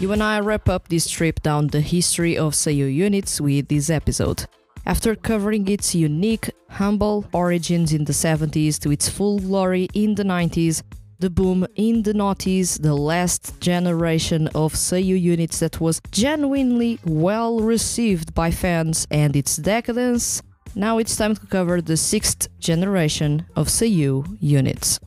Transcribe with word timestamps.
You 0.00 0.12
and 0.12 0.22
I 0.22 0.38
wrap 0.38 0.68
up 0.68 0.86
this 0.86 1.10
trip 1.10 1.42
down 1.42 1.66
the 1.66 1.80
history 1.80 2.38
of 2.38 2.54
Seiyu 2.54 2.86
units 2.94 3.40
with 3.40 3.66
this 3.66 3.90
episode. 3.90 4.46
After 4.86 5.16
covering 5.16 5.66
its 5.66 5.92
unique, 5.92 6.50
humble 6.70 7.26
origins 7.32 7.92
in 7.92 8.04
the 8.04 8.12
70s 8.12 8.78
to 8.78 8.92
its 8.92 9.08
full 9.08 9.40
glory 9.40 9.88
in 9.94 10.14
the 10.14 10.22
90s, 10.22 10.84
the 11.18 11.30
boom 11.30 11.66
in 11.74 12.04
the 12.04 12.12
noughties, 12.12 12.80
the 12.80 12.94
last 12.94 13.60
generation 13.60 14.46
of 14.54 14.72
Seiyu 14.74 15.20
units 15.20 15.58
that 15.58 15.80
was 15.80 16.00
genuinely 16.12 17.00
well 17.04 17.58
received 17.58 18.32
by 18.34 18.52
fans, 18.52 19.04
and 19.10 19.34
its 19.34 19.56
decadence, 19.56 20.40
now 20.76 20.98
it's 20.98 21.16
time 21.16 21.34
to 21.34 21.46
cover 21.46 21.82
the 21.82 21.96
sixth 21.96 22.46
generation 22.60 23.46
of 23.56 23.66
Seiyu 23.66 24.38
units. 24.38 25.00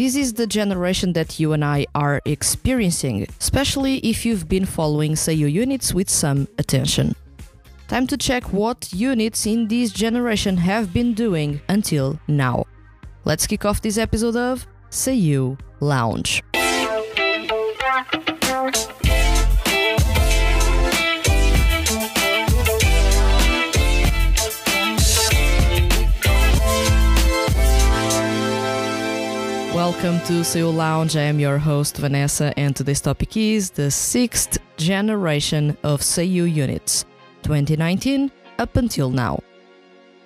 This 0.00 0.16
is 0.16 0.32
the 0.32 0.46
generation 0.46 1.12
that 1.12 1.38
you 1.38 1.52
and 1.52 1.62
I 1.62 1.84
are 1.94 2.22
experiencing, 2.24 3.26
especially 3.38 3.98
if 3.98 4.24
you've 4.24 4.48
been 4.48 4.64
following 4.64 5.12
Seiyu 5.12 5.52
units 5.52 5.92
with 5.92 6.08
some 6.08 6.48
attention. 6.56 7.14
Time 7.86 8.06
to 8.06 8.16
check 8.16 8.50
what 8.50 8.90
units 8.94 9.44
in 9.44 9.68
this 9.68 9.92
generation 9.92 10.56
have 10.56 10.94
been 10.94 11.12
doing 11.12 11.60
until 11.68 12.18
now. 12.28 12.64
Let's 13.26 13.46
kick 13.46 13.66
off 13.66 13.82
this 13.82 13.98
episode 13.98 14.36
of 14.36 14.66
Seiyu 14.88 15.58
Lounge. 15.80 16.42
Welcome 29.90 30.20
to 30.26 30.44
Seiyu 30.44 30.72
Lounge. 30.72 31.16
I 31.16 31.22
am 31.22 31.40
your 31.40 31.58
host 31.58 31.96
Vanessa, 31.96 32.56
and 32.56 32.76
today's 32.76 33.00
topic 33.00 33.36
is 33.36 33.70
the 33.70 33.90
sixth 33.90 34.58
generation 34.76 35.76
of 35.82 36.00
Seiyu 36.00 36.46
units, 36.50 37.04
2019 37.42 38.30
up 38.60 38.76
until 38.76 39.10
now. 39.10 39.40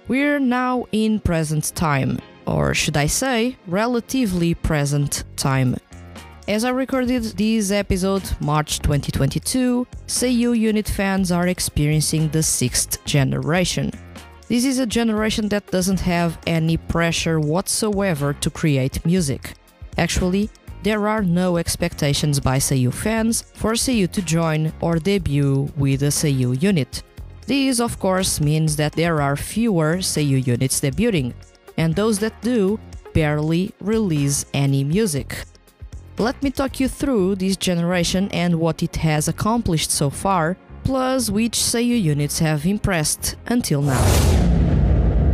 We're 0.06 0.39
now 0.39 0.84
in 0.93 1.19
present 1.19 1.75
time, 1.75 2.19
or 2.47 2.75
should 2.75 2.98
I 2.98 3.06
say, 3.06 3.56
relatively 3.67 4.53
present 4.53 5.25
time. 5.34 5.77
As 6.47 6.67
I 6.67 6.69
recorded 6.69 7.23
this 7.23 7.71
episode, 7.71 8.37
March 8.41 8.81
2022, 8.81 9.87
Seiyu 10.06 10.59
unit 10.59 10.89
fans 10.91 11.33
are 11.33 11.49
experiencing 11.49 12.28
the 12.28 12.43
sixth 12.43 13.03
generation. 13.06 13.93
This 14.47 14.67
is 14.67 14.78
a 14.78 14.87
generation 14.87 15.48
that 15.48 15.70
doesn't 15.70 16.00
have 16.00 16.39
any 16.47 16.77
pressure 16.77 17.41
whatsoever 17.41 18.34
to 18.34 18.50
create 18.50 19.05
music. 19.06 19.55
Actually, 19.97 20.50
there 20.83 21.09
are 21.09 21.23
no 21.23 21.56
expectations 21.56 22.41
by 22.41 22.59
Seiyu 22.59 22.92
fans 22.92 23.41
for 23.55 23.72
Seiyu 23.72 24.11
to 24.12 24.20
join 24.20 24.70
or 24.83 24.97
debut 24.97 25.72
with 25.78 26.03
a 26.03 26.12
Seiyu 26.12 26.61
unit. 26.62 27.03
This, 27.47 27.81
of 27.81 27.98
course, 27.98 28.39
means 28.39 28.77
that 28.77 28.92
there 28.92 29.22
are 29.22 29.34
fewer 29.34 29.97
Seiyu 29.97 30.47
units 30.47 30.78
debuting, 30.78 31.33
and 31.78 31.95
those 31.95 32.19
that 32.19 32.42
do 32.42 32.78
barely 33.15 33.72
release 33.81 34.45
any 34.53 34.84
music. 34.84 35.45
Let 36.19 36.41
me 36.42 36.50
talk 36.50 36.81
you 36.81 36.89
through 36.89 37.37
this 37.37 37.56
generation 37.56 38.28
and 38.31 38.61
what 38.61 38.83
it 38.83 38.97
has 38.97 39.27
accomplished 39.27 39.91
so 39.91 40.11
far, 40.11 40.56
plus 40.85 41.31
which 41.31 41.59
Seiyu 41.59 42.01
units 42.01 42.39
have 42.39 42.67
impressed 42.67 43.37
until 43.47 43.83
now. 43.83 44.05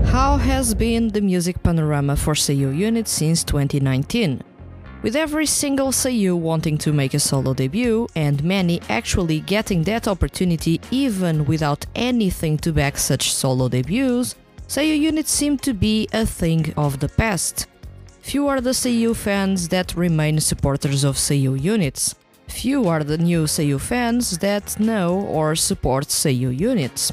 How 0.07 0.39
has 0.39 0.75
been 0.75 1.09
the 1.09 1.21
music 1.21 1.63
panorama 1.63 2.17
for 2.17 2.35
Seiyu 2.35 2.77
units 2.77 3.11
since 3.11 3.45
2019? 3.45 4.43
With 5.03 5.17
every 5.17 5.47
single 5.47 5.93
Seiyu 5.93 6.37
wanting 6.39 6.77
to 6.79 6.93
make 6.93 7.15
a 7.15 7.19
solo 7.19 7.55
debut, 7.55 8.07
and 8.15 8.45
many 8.45 8.81
actually 8.89 9.41
getting 9.41 9.83
that 9.85 10.07
opportunity 10.07 10.81
even 10.91 11.47
without 11.47 11.87
anything 11.95 12.59
to 12.59 12.73
back 12.73 12.99
such 12.99 13.33
solo 13.33 13.69
debuts, 13.69 14.35
Seiyu 14.69 14.99
units 14.99 15.33
seem 15.33 15.59
to 15.59 15.73
be 15.73 16.09
a 16.13 16.27
thing 16.27 16.73
of 16.77 17.01
the 17.01 17.09
past. 17.09 17.67
Few 18.21 18.47
are 18.47 18.61
the 18.61 18.71
Seiyu 18.71 19.17
fans 19.17 19.69
that 19.69 19.97
remain 19.97 20.39
supporters 20.39 21.03
of 21.03 21.17
Seiyu 21.17 21.61
units. 21.61 22.15
Few 22.51 22.89
are 22.89 23.05
the 23.05 23.17
new 23.17 23.45
Seiyu 23.45 23.81
fans 23.81 24.37
that 24.39 24.79
know 24.79 25.21
or 25.21 25.55
support 25.55 26.09
Seiyu 26.09 26.51
units. 26.51 27.11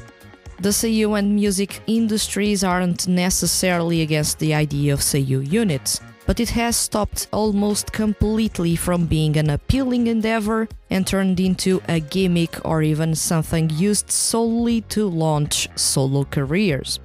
The 0.59 0.69
Seiyu 0.69 1.17
and 1.17 1.35
music 1.35 1.79
industries 1.87 2.63
aren't 2.63 3.07
necessarily 3.07 4.01
against 4.01 4.39
the 4.39 4.53
idea 4.53 4.93
of 4.93 4.99
Seiyu 4.99 5.49
units, 5.49 6.01
but 6.25 6.39
it 6.39 6.49
has 6.49 6.75
stopped 6.75 7.27
almost 7.31 7.93
completely 7.93 8.75
from 8.75 9.05
being 9.05 9.37
an 9.37 9.51
appealing 9.51 10.07
endeavor 10.07 10.67
and 10.89 11.05
turned 11.05 11.39
into 11.39 11.81
a 11.87 11.99
gimmick 12.01 12.65
or 12.65 12.81
even 12.81 13.15
something 13.15 13.69
used 13.69 14.11
solely 14.11 14.81
to 14.89 15.07
launch 15.07 15.69
solo 15.75 16.25
careers. 16.25 16.99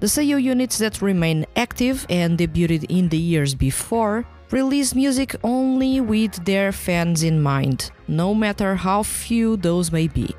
The 0.00 0.06
Seiyu 0.06 0.42
units 0.42 0.78
that 0.78 1.02
remain 1.02 1.46
active 1.54 2.06
and 2.08 2.38
debuted 2.38 2.86
in 2.88 3.10
the 3.10 3.18
years 3.18 3.54
before 3.54 4.26
release 4.50 4.94
music 4.94 5.36
only 5.42 6.00
with 6.00 6.44
their 6.44 6.72
fans 6.72 7.22
in 7.22 7.42
mind, 7.42 7.90
no 8.08 8.34
matter 8.34 8.74
how 8.76 9.02
few 9.02 9.56
those 9.56 9.90
may 9.90 10.08
be. 10.08 10.34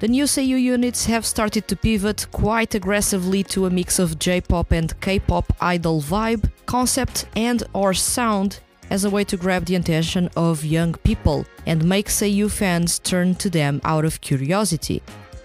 The 0.00 0.08
new 0.08 0.24
Seiyu 0.24 0.60
units 0.60 1.06
have 1.06 1.24
started 1.24 1.66
to 1.68 1.76
pivot 1.76 2.26
quite 2.30 2.74
aggressively 2.74 3.42
to 3.44 3.66
a 3.66 3.70
mix 3.70 3.98
of 3.98 4.18
J-pop 4.18 4.72
and 4.72 4.98
K-pop 5.00 5.52
idol 5.60 6.02
vibe, 6.02 6.50
concept 6.66 7.26
and 7.36 7.62
or 7.72 7.94
sound 7.94 8.60
as 8.90 9.04
a 9.04 9.10
way 9.10 9.24
to 9.24 9.36
grab 9.36 9.64
the 9.64 9.76
attention 9.76 10.28
of 10.36 10.64
young 10.64 10.92
people 11.04 11.46
and 11.66 11.84
make 11.84 12.08
Seiyu 12.08 12.50
fans 12.50 12.98
turn 12.98 13.34
to 13.36 13.48
them 13.48 13.80
out 13.84 14.04
of 14.04 14.20
curiosity. 14.20 15.02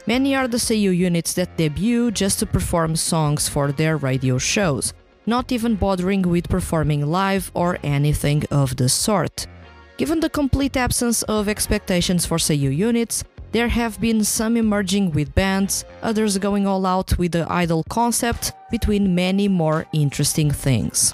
Many 0.07 0.35
are 0.35 0.47
the 0.47 0.57
Seiyu 0.57 0.95
units 0.95 1.33
that 1.33 1.55
debut 1.55 2.11
just 2.11 2.39
to 2.39 2.45
perform 2.45 2.95
songs 2.95 3.47
for 3.47 3.71
their 3.71 3.95
radio 3.97 4.37
shows, 4.37 4.93
not 5.29 5.51
even 5.51 5.75
bothering 5.75 6.23
with 6.23 6.49
performing 6.49 7.05
live 7.05 7.51
or 7.53 7.77
anything 7.83 8.43
of 8.51 8.75
the 8.75 8.89
sort. 8.89 9.47
Given 9.97 10.19
the 10.19 10.29
complete 10.29 10.75
absence 10.75 11.23
of 11.23 11.47
expectations 11.47 12.25
for 12.25 12.37
Seiyu 12.37 12.75
units, 12.75 13.23
there 13.51 13.67
have 13.67 13.99
been 13.99 14.23
some 14.23 14.57
emerging 14.57 15.11
with 15.11 15.33
bands, 15.35 15.85
others 16.01 16.37
going 16.37 16.65
all 16.67 16.85
out 16.85 17.17
with 17.17 17.31
the 17.31 17.45
idol 17.51 17.83
concept, 17.89 18.53
between 18.71 19.15
many 19.15 19.47
more 19.47 19.85
interesting 19.93 20.51
things. 20.51 21.13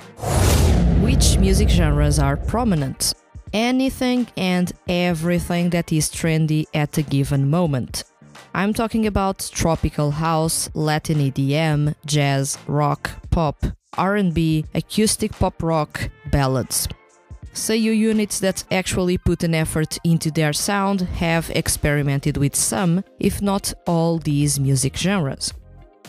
Which 1.02 1.38
music 1.38 1.70
genres 1.70 2.20
are 2.20 2.38
prominent? 2.38 3.14
Anything 3.54 4.28
and 4.36 4.72
everything 4.88 5.70
that 5.70 5.92
is 5.94 6.10
trendy 6.10 6.66
at 6.74 6.98
a 6.98 7.02
given 7.02 7.50
moment. 7.50 8.04
I'm 8.54 8.74
talking 8.74 9.06
about 9.08 9.50
tropical 9.54 10.12
house, 10.12 10.70
Latin 10.74 11.20
EDM, 11.20 11.96
jazz, 12.06 12.58
rock, 12.68 13.12
pop, 13.30 13.66
R&B, 13.98 14.66
acoustic 14.74 15.32
pop 15.34 15.62
rock, 15.62 16.10
ballads. 16.32 16.88
Seiyu 17.56 17.98
units 17.98 18.42
that 18.42 18.66
actually 18.70 19.18
put 19.18 19.44
an 19.44 19.56
effort 19.56 19.98
into 20.04 20.30
their 20.30 20.52
sound 20.52 21.02
have 21.02 21.50
experimented 21.52 22.36
with 22.36 22.54
some, 22.54 23.02
if 23.18 23.42
not 23.42 23.74
all, 23.88 24.18
these 24.18 24.60
music 24.60 24.98
genres. 24.98 25.54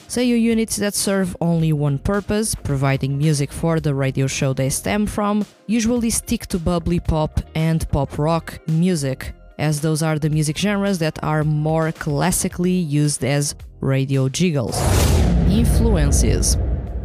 Seiyu 0.09 0.41
units 0.41 0.77
that 0.77 0.95
serve 0.95 1.37
only 1.41 1.73
one 1.73 1.99
purpose, 1.99 2.57
providing 2.57 3.17
music 3.17 3.53
for 3.53 3.79
the 3.79 3.95
radio 3.95 4.27
show 4.27 4.53
they 4.53 4.69
stem 4.69 5.07
from, 5.07 5.47
usually 5.67 6.11
stick 6.11 6.47
to 6.47 6.59
bubbly 6.59 6.99
pop 6.99 7.41
and 7.55 7.89
pop 7.91 8.19
rock 8.19 8.59
music, 8.67 9.33
as 9.59 9.81
those 9.81 10.03
are 10.03 10.19
the 10.19 10.31
music 10.31 10.59
genres 10.59 10.99
that 10.99 11.23
are 11.23 11.45
more 11.45 11.93
classically 11.93 12.73
used 12.73 13.25
as 13.25 13.55
radio 13.81 14.29
jiggles. 14.29 14.77
Influences 15.49 16.57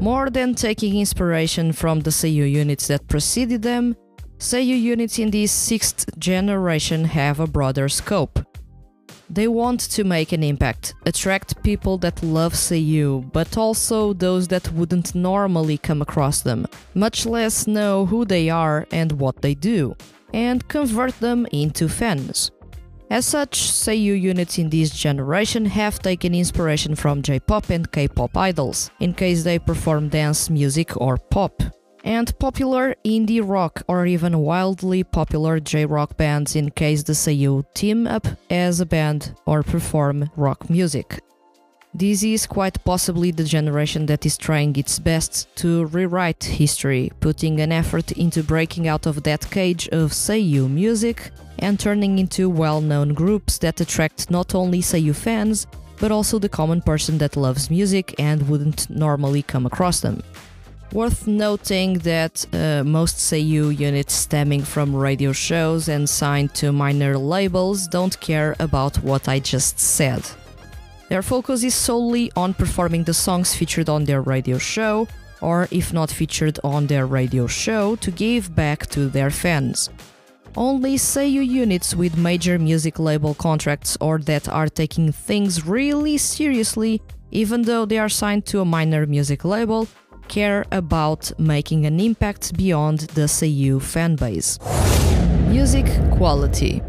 More 0.02 0.32
than 0.32 0.56
taking 0.56 0.98
inspiration 0.98 1.74
from 1.74 2.00
the 2.00 2.10
Seiyu 2.10 2.52
units 2.52 2.88
that 2.88 3.08
preceded 3.08 3.62
them, 3.62 3.96
Seiyu 4.40 4.76
units 4.76 5.20
in 5.20 5.30
this 5.30 5.52
sixth 5.52 6.18
generation 6.18 7.06
have 7.06 7.40
a 7.40 7.46
broader 7.46 7.88
scope. 7.88 8.40
They 9.30 9.48
want 9.48 9.80
to 9.92 10.04
make 10.04 10.32
an 10.32 10.42
impact, 10.42 10.96
attract 11.06 11.62
people 11.62 12.00
that 12.00 12.24
love 12.24 12.54
Seiyu, 12.54 13.32
but 13.32 13.56
also 13.60 14.14
those 14.14 14.48
that 14.48 14.74
wouldn't 14.74 15.14
normally 15.14 15.78
come 15.78 16.02
across 16.02 16.42
them, 16.42 16.66
much 16.96 17.28
less 17.28 17.68
know 17.68 18.08
who 18.08 18.26
they 18.26 18.50
are 18.50 18.88
and 18.92 19.12
what 19.12 19.44
they 19.44 19.54
do, 19.54 19.96
and 20.34 20.68
convert 20.68 21.14
them 21.20 21.46
into 21.52 21.88
fans. 21.88 22.50
As 23.12 23.26
such, 23.26 23.60
Seiyu 23.60 24.18
units 24.18 24.58
in 24.58 24.70
this 24.70 24.90
generation 24.90 25.66
have 25.66 26.00
taken 26.00 26.34
inspiration 26.34 26.96
from 26.96 27.22
J-pop 27.22 27.70
and 27.70 27.92
K-pop 27.92 28.38
idols, 28.38 28.90
in 29.02 29.14
case 29.14 29.44
they 29.44 29.60
perform 29.60 30.08
dance 30.08 30.50
music 30.50 30.96
or 30.96 31.18
pop 31.18 31.62
and 32.06 32.32
popular 32.40 32.96
indie 33.04 33.42
rock 33.46 33.82
or 33.90 34.06
even 34.06 34.40
wildly 34.40 35.04
popular 35.04 35.60
J-rock 35.60 36.16
bands 36.16 36.56
in 36.56 36.72
case 36.72 37.04
the 37.04 37.12
Seiyu 37.12 37.66
team 37.74 38.08
up 38.08 38.26
as 38.50 38.80
a 38.80 38.86
band 38.86 39.36
or 39.46 39.62
perform 39.62 40.30
rock 40.38 40.70
music. 40.70 41.20
This 41.94 42.24
is 42.24 42.48
quite 42.48 42.82
possibly 42.86 43.32
the 43.32 43.44
generation 43.44 44.06
that 44.06 44.26
is 44.26 44.38
trying 44.38 44.78
its 44.78 44.98
best 44.98 45.54
to 45.58 45.88
rewrite 45.88 46.42
history, 46.42 47.12
putting 47.20 47.60
an 47.60 47.74
effort 47.74 48.14
into 48.14 48.44
breaking 48.44 48.88
out 48.88 49.06
of 49.06 49.24
that 49.24 49.52
cage 49.52 49.90
of 49.90 50.12
Seiyu 50.12 50.70
music 50.70 51.32
and 51.60 51.78
turning 51.78 52.18
into 52.18 52.50
well 52.50 52.80
known 52.80 53.14
groups 53.14 53.58
that 53.58 53.82
attract 53.82 54.32
not 54.32 54.56
only 54.56 54.80
Seiyu 54.82 55.14
fans, 55.14 55.68
but 56.00 56.14
also 56.14 56.40
the 56.40 56.48
common 56.48 56.82
person 56.82 57.18
that 57.18 57.36
loves 57.36 57.70
music 57.70 58.16
and 58.18 58.48
wouldn't 58.48 58.90
normally 58.90 59.42
come 59.44 59.66
across 59.66 60.00
them. 60.00 60.24
Worth 60.94 61.28
noting 61.28 62.00
that 62.00 62.46
uh, 62.54 62.86
most 62.86 63.18
Seiyu 63.18 63.78
units 63.78 64.14
stemming 64.14 64.62
from 64.64 64.96
radio 64.96 65.34
shows 65.34 65.90
and 65.90 66.10
signed 66.10 66.54
to 66.56 66.72
minor 66.72 67.18
labels 67.18 67.86
don't 67.88 68.18
care 68.22 68.56
about 68.60 68.96
what 69.04 69.28
I 69.28 69.40
just 69.40 69.78
said. 69.78 70.24
Their 71.12 71.22
focus 71.22 71.62
is 71.66 71.76
solely 71.76 72.32
on 72.38 72.54
performing 72.54 73.04
the 73.04 73.14
songs 73.14 73.54
featured 73.54 73.90
on 73.90 74.06
their 74.06 74.22
radio 74.22 74.58
show, 74.58 75.10
or 75.42 75.68
if 75.70 75.92
not 75.92 76.10
featured 76.10 76.58
on 76.64 76.88
their 76.88 77.06
radio 77.06 77.48
show, 77.48 77.98
to 77.98 78.12
give 78.12 78.56
back 78.56 78.88
to 78.92 79.10
their 79.10 79.30
fans. 79.30 79.90
Only 80.56 80.96
Seiyu 80.96 81.46
units 81.46 81.94
with 81.94 82.16
major 82.16 82.58
music 82.58 82.98
label 82.98 83.34
contracts 83.34 83.98
or 84.00 84.20
that 84.20 84.48
are 84.48 84.70
taking 84.70 85.12
things 85.12 85.68
really 85.68 86.18
seriously, 86.18 87.02
even 87.32 87.64
though 87.64 87.84
they 87.84 87.98
are 87.98 88.08
signed 88.08 88.46
to 88.46 88.62
a 88.62 88.66
minor 88.78 89.06
music 89.06 89.44
label, 89.44 89.90
care 90.30 90.64
about 90.72 91.30
making 91.38 91.86
an 91.86 92.00
impact 92.00 92.56
beyond 92.56 93.00
the 93.16 93.28
Seiyu 93.28 93.82
fanbase. 93.82 94.60
Music 95.50 95.88
quality. 96.18 96.82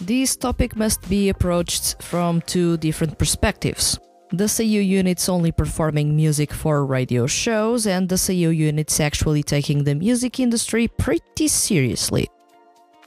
This 0.00 0.34
topic 0.34 0.76
must 0.76 1.06
be 1.10 1.28
approached 1.28 2.02
from 2.02 2.40
two 2.42 2.78
different 2.78 3.18
perspectives. 3.18 3.98
The 4.32 4.44
Seiyu 4.44 4.86
units 4.86 5.28
only 5.28 5.52
performing 5.52 6.16
music 6.16 6.54
for 6.54 6.86
radio 6.86 7.26
shows, 7.26 7.86
and 7.86 8.08
the 8.08 8.14
Seiyu 8.14 8.56
units 8.56 8.98
actually 8.98 9.42
taking 9.42 9.84
the 9.84 9.94
music 9.94 10.40
industry 10.40 10.88
pretty 10.88 11.48
seriously. 11.48 12.28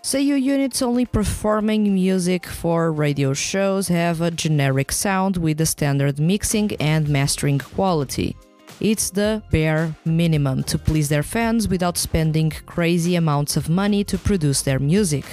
Seiyu 0.03 0.39
units 0.39 0.83
only 0.83 1.05
performing 1.05 1.93
music 1.95 2.45
for 2.45 2.91
radio 2.91 3.33
shows 3.33 3.87
have 3.87 4.21
a 4.21 4.29
generic 4.29 4.91
sound 4.91 5.37
with 5.37 5.61
a 5.61 5.65
standard 5.65 6.19
mixing 6.19 6.75
and 6.75 7.09
mastering 7.09 7.57
quality. 7.57 8.35
It's 8.79 9.09
the 9.09 9.41
bare 9.49 9.95
minimum 10.05 10.63
to 10.65 10.77
please 10.77 11.09
their 11.09 11.23
fans 11.23 11.67
without 11.67 11.97
spending 11.97 12.51
crazy 12.65 13.15
amounts 13.15 13.57
of 13.57 13.69
money 13.69 14.03
to 14.03 14.17
produce 14.17 14.61
their 14.61 14.79
music. 14.79 15.25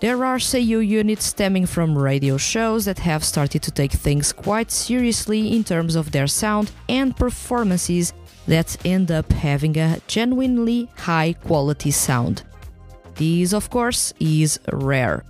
There 0.00 0.24
are 0.24 0.36
Seiyu 0.36 0.86
units 0.86 1.24
stemming 1.24 1.66
from 1.66 1.98
radio 1.98 2.36
shows 2.36 2.84
that 2.84 3.00
have 3.00 3.24
started 3.24 3.62
to 3.62 3.72
take 3.72 3.90
things 3.90 4.32
quite 4.32 4.70
seriously 4.70 5.56
in 5.56 5.64
terms 5.64 5.96
of 5.96 6.12
their 6.12 6.28
sound 6.28 6.70
and 6.88 7.16
performances 7.16 8.12
that 8.46 8.76
end 8.86 9.10
up 9.10 9.32
having 9.32 9.76
a 9.76 9.98
genuinely 10.06 10.88
high 10.96 11.32
quality 11.32 11.90
sound. 11.90 12.44
This, 13.16 13.52
of 13.52 13.70
course, 13.70 14.14
is 14.20 14.60
rare. 14.72 15.24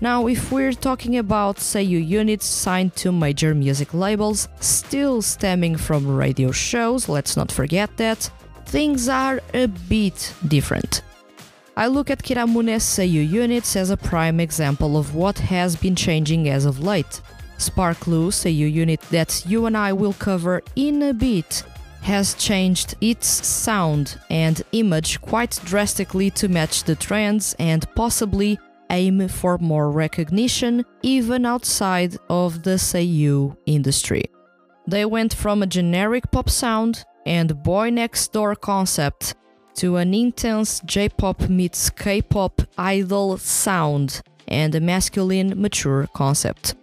Now, 0.00 0.26
if 0.26 0.50
we're 0.50 0.72
talking 0.72 1.18
about 1.18 1.58
Seiyu 1.58 2.04
units 2.04 2.46
signed 2.46 2.96
to 2.96 3.12
major 3.12 3.54
music 3.54 3.94
labels, 3.94 4.48
still 4.58 5.22
stemming 5.22 5.76
from 5.76 6.16
radio 6.16 6.50
shows, 6.50 7.08
let's 7.08 7.36
not 7.36 7.52
forget 7.52 7.96
that, 7.98 8.28
things 8.66 9.08
are 9.08 9.40
a 9.54 9.68
bit 9.68 10.34
different. 10.48 11.02
I 11.76 11.86
look 11.86 12.10
at 12.10 12.22
Kiramune's 12.22 12.84
Seiyu 12.84 13.26
units 13.28 13.76
as 13.76 13.88
a 13.88 13.96
prime 13.96 14.40
example 14.40 14.98
of 14.98 15.14
what 15.14 15.38
has 15.38 15.74
been 15.74 15.96
changing 15.96 16.48
as 16.48 16.66
of 16.66 16.80
late. 16.80 17.22
SparQlew 17.56 18.28
Seiyu 18.28 18.70
unit 18.70 19.00
that 19.10 19.42
you 19.46 19.64
and 19.66 19.76
I 19.76 19.92
will 19.94 20.12
cover 20.12 20.60
in 20.76 21.02
a 21.02 21.14
bit 21.14 21.62
has 22.02 22.34
changed 22.34 22.96
its 23.00 23.26
sound 23.26 24.18
and 24.28 24.60
image 24.72 25.20
quite 25.20 25.60
drastically 25.64 26.30
to 26.30 26.48
match 26.48 26.84
the 26.84 26.96
trends 26.96 27.54
and 27.58 27.86
possibly 27.94 28.58
aim 28.90 29.28
for 29.28 29.56
more 29.58 29.90
recognition 29.90 30.84
even 31.02 31.46
outside 31.46 32.16
of 32.28 32.64
the 32.64 32.76
Seiyu 32.76 33.56
industry. 33.66 34.24
They 34.86 35.04
went 35.04 35.32
from 35.32 35.62
a 35.62 35.66
generic 35.66 36.30
pop 36.32 36.50
sound 36.50 37.04
and 37.24 37.62
boy 37.62 37.90
next 37.90 38.32
door 38.32 38.56
concept 38.56 39.36
to 39.74 39.96
an 39.96 40.14
intense 40.14 40.80
J 40.84 41.08
pop 41.08 41.48
meets 41.48 41.90
K 41.90 42.22
pop 42.22 42.62
idol 42.76 43.38
sound 43.38 44.22
and 44.48 44.74
a 44.74 44.80
masculine, 44.80 45.60
mature 45.60 46.08
concept. 46.14 46.74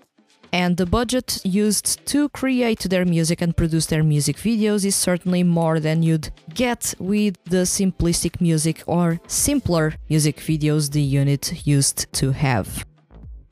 And 0.52 0.78
the 0.78 0.86
budget 0.86 1.40
used 1.44 2.06
to 2.08 2.30
create 2.30 2.80
their 2.80 3.06
music 3.06 3.42
and 3.42 3.56
produce 3.56 3.86
their 3.86 4.04
music 4.04 4.38
videos 4.38 4.84
is 4.84 4.96
certainly 4.96 5.44
more 5.44 5.80
than 5.80 6.02
you'd 6.02 6.32
get 6.54 6.96
with 6.98 7.36
the 7.44 7.66
simplistic 7.66 8.42
music 8.42 8.84
or 8.88 9.20
simpler 9.28 9.94
music 10.10 10.38
videos 10.38 10.92
the 10.92 11.02
unit 11.02 11.68
used 11.68 12.12
to 12.14 12.32
have. 12.32 12.84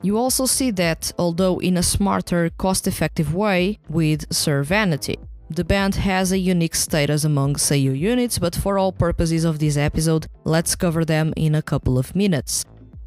You 0.02 0.16
also 0.16 0.46
see 0.46 0.70
that, 0.72 1.12
although 1.18 1.58
in 1.58 1.76
a 1.76 1.82
smarter, 1.82 2.50
cost 2.50 2.86
effective 2.86 3.34
way, 3.34 3.78
with 3.88 4.32
Sir 4.32 4.62
Vanity. 4.62 5.18
The 5.50 5.64
band 5.64 5.94
has 5.94 6.30
a 6.30 6.38
unique 6.38 6.74
status 6.74 7.24
among 7.24 7.54
Seiyu 7.54 7.98
units, 7.98 8.38
but 8.38 8.54
for 8.54 8.78
all 8.78 8.92
purposes 8.92 9.44
of 9.44 9.58
this 9.58 9.78
episode, 9.78 10.26
let's 10.44 10.74
cover 10.74 11.06
them 11.06 11.32
in 11.36 11.54
a 11.54 11.62
couple 11.62 11.98
of 11.98 12.14
minutes. 12.14 12.66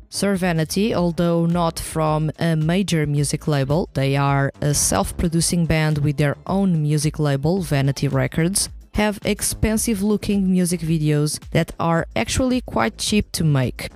Sir 0.09 0.35
Vanity, 0.35 0.93
although 0.93 1.45
not 1.45 1.79
from 1.79 2.31
a 2.39 2.55
major 2.55 3.05
music 3.05 3.47
label, 3.47 3.89
they 3.93 4.17
are 4.17 4.51
a 4.59 4.73
self 4.73 5.15
producing 5.17 5.67
band 5.67 5.99
with 5.99 6.17
their 6.17 6.35
own 6.47 6.81
music 6.81 7.19
label, 7.19 7.61
Vanity 7.61 8.07
Records, 8.07 8.69
have 8.95 9.19
expensive 9.23 10.01
looking 10.01 10.51
music 10.51 10.81
videos 10.81 11.39
that 11.51 11.71
are 11.79 12.07
actually 12.15 12.61
quite 12.61 12.97
cheap 12.97 13.31
to 13.33 13.43
make. 13.43 13.89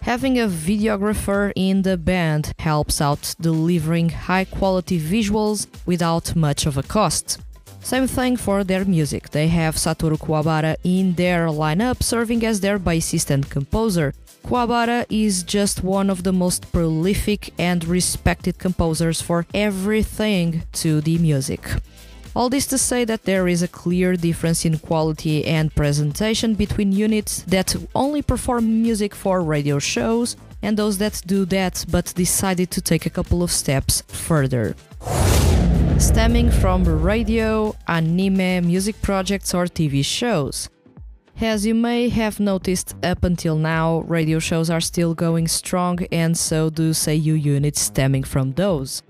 Having 0.00 0.40
a 0.40 0.48
videographer 0.48 1.52
in 1.54 1.82
the 1.82 1.98
band 1.98 2.54
helps 2.58 3.00
out 3.00 3.34
delivering 3.38 4.08
high 4.08 4.46
quality 4.46 4.98
visuals 4.98 5.68
without 5.86 6.34
much 6.34 6.66
of 6.66 6.76
a 6.78 6.82
cost. 6.82 7.38
Same 7.82 8.06
thing 8.06 8.36
for 8.36 8.62
their 8.64 8.84
music. 8.84 9.30
They 9.30 9.48
have 9.48 9.74
Satoru 9.74 10.16
Kuwabara 10.16 10.76
in 10.84 11.14
their 11.14 11.48
lineup 11.48 12.02
serving 12.02 12.46
as 12.46 12.60
their 12.60 12.78
bassist 12.78 13.28
and 13.28 13.48
composer. 13.50 14.14
Kuwabara 14.46 15.04
is 15.10 15.42
just 15.42 15.82
one 15.82 16.08
of 16.08 16.22
the 16.22 16.32
most 16.32 16.70
prolific 16.72 17.52
and 17.58 17.84
respected 17.84 18.58
composers 18.58 19.20
for 19.20 19.46
everything 19.52 20.62
to 20.72 21.00
the 21.00 21.18
music. 21.18 21.68
All 22.34 22.48
this 22.48 22.66
to 22.68 22.78
say 22.78 23.04
that 23.04 23.24
there 23.24 23.46
is 23.46 23.62
a 23.62 23.68
clear 23.68 24.16
difference 24.16 24.64
in 24.64 24.78
quality 24.78 25.44
and 25.44 25.74
presentation 25.74 26.54
between 26.54 26.92
units 26.92 27.42
that 27.42 27.76
only 27.94 28.22
perform 28.22 28.82
music 28.82 29.14
for 29.14 29.42
radio 29.42 29.78
shows 29.78 30.36
and 30.62 30.76
those 30.76 30.98
that 30.98 31.20
do 31.26 31.44
that 31.46 31.84
but 31.90 32.14
decided 32.14 32.70
to 32.70 32.80
take 32.80 33.04
a 33.04 33.10
couple 33.10 33.42
of 33.42 33.50
steps 33.50 34.02
further 34.08 34.74
stemming 36.02 36.50
from 36.50 36.82
radio, 36.84 37.74
anime, 37.86 38.66
music 38.66 39.00
projects, 39.02 39.54
or 39.54 39.66
TV 39.66 40.04
shows. 40.04 40.68
As 41.40 41.64
you 41.64 41.76
may 41.76 42.08
have 42.08 42.40
noticed, 42.40 42.96
up 43.04 43.22
until 43.22 43.56
now, 43.56 44.00
radio 44.00 44.40
shows 44.40 44.68
are 44.68 44.80
still 44.80 45.14
going 45.14 45.46
strong, 45.46 46.00
and 46.10 46.36
so 46.36 46.70
do 46.70 46.90
Seiyu 46.90 47.40
units 47.40 47.80
stemming 47.80 48.24
from 48.24 48.52
those. 48.54 49.02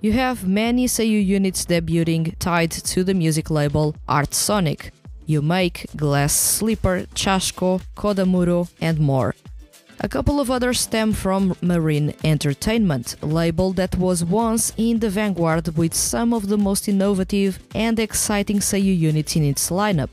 You 0.00 0.12
have 0.12 0.46
many 0.46 0.86
Seiyu 0.86 1.24
units 1.24 1.64
debuting 1.66 2.34
tied 2.40 2.72
to 2.72 3.04
the 3.04 3.14
music 3.14 3.48
label 3.48 3.94
Art 4.08 4.34
Sonic. 4.34 4.92
You 5.26 5.40
make 5.40 5.86
Glass 5.94 6.34
Slipper, 6.34 7.06
Chashko, 7.14 7.80
Kodamuro, 7.96 8.68
and 8.80 8.98
more. 8.98 9.36
A 10.00 10.08
couple 10.08 10.40
of 10.40 10.50
others 10.50 10.80
stem 10.80 11.12
from 11.12 11.56
Marine 11.62 12.14
Entertainment, 12.24 13.16
label 13.22 13.72
that 13.74 13.96
was 13.96 14.24
once 14.24 14.72
in 14.76 14.98
the 14.98 15.08
vanguard 15.08 15.76
with 15.76 15.94
some 15.94 16.34
of 16.34 16.48
the 16.48 16.58
most 16.58 16.88
innovative 16.88 17.58
and 17.74 17.98
exciting 17.98 18.58
Seiyu 18.58 18.96
units 18.98 19.36
in 19.36 19.44
its 19.44 19.70
lineup. 19.70 20.10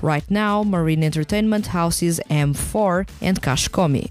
Right 0.00 0.28
now, 0.30 0.64
Marine 0.64 1.04
Entertainment 1.04 1.68
houses 1.68 2.20
M4 2.28 3.08
and 3.20 3.40
Kashkomi. 3.40 4.10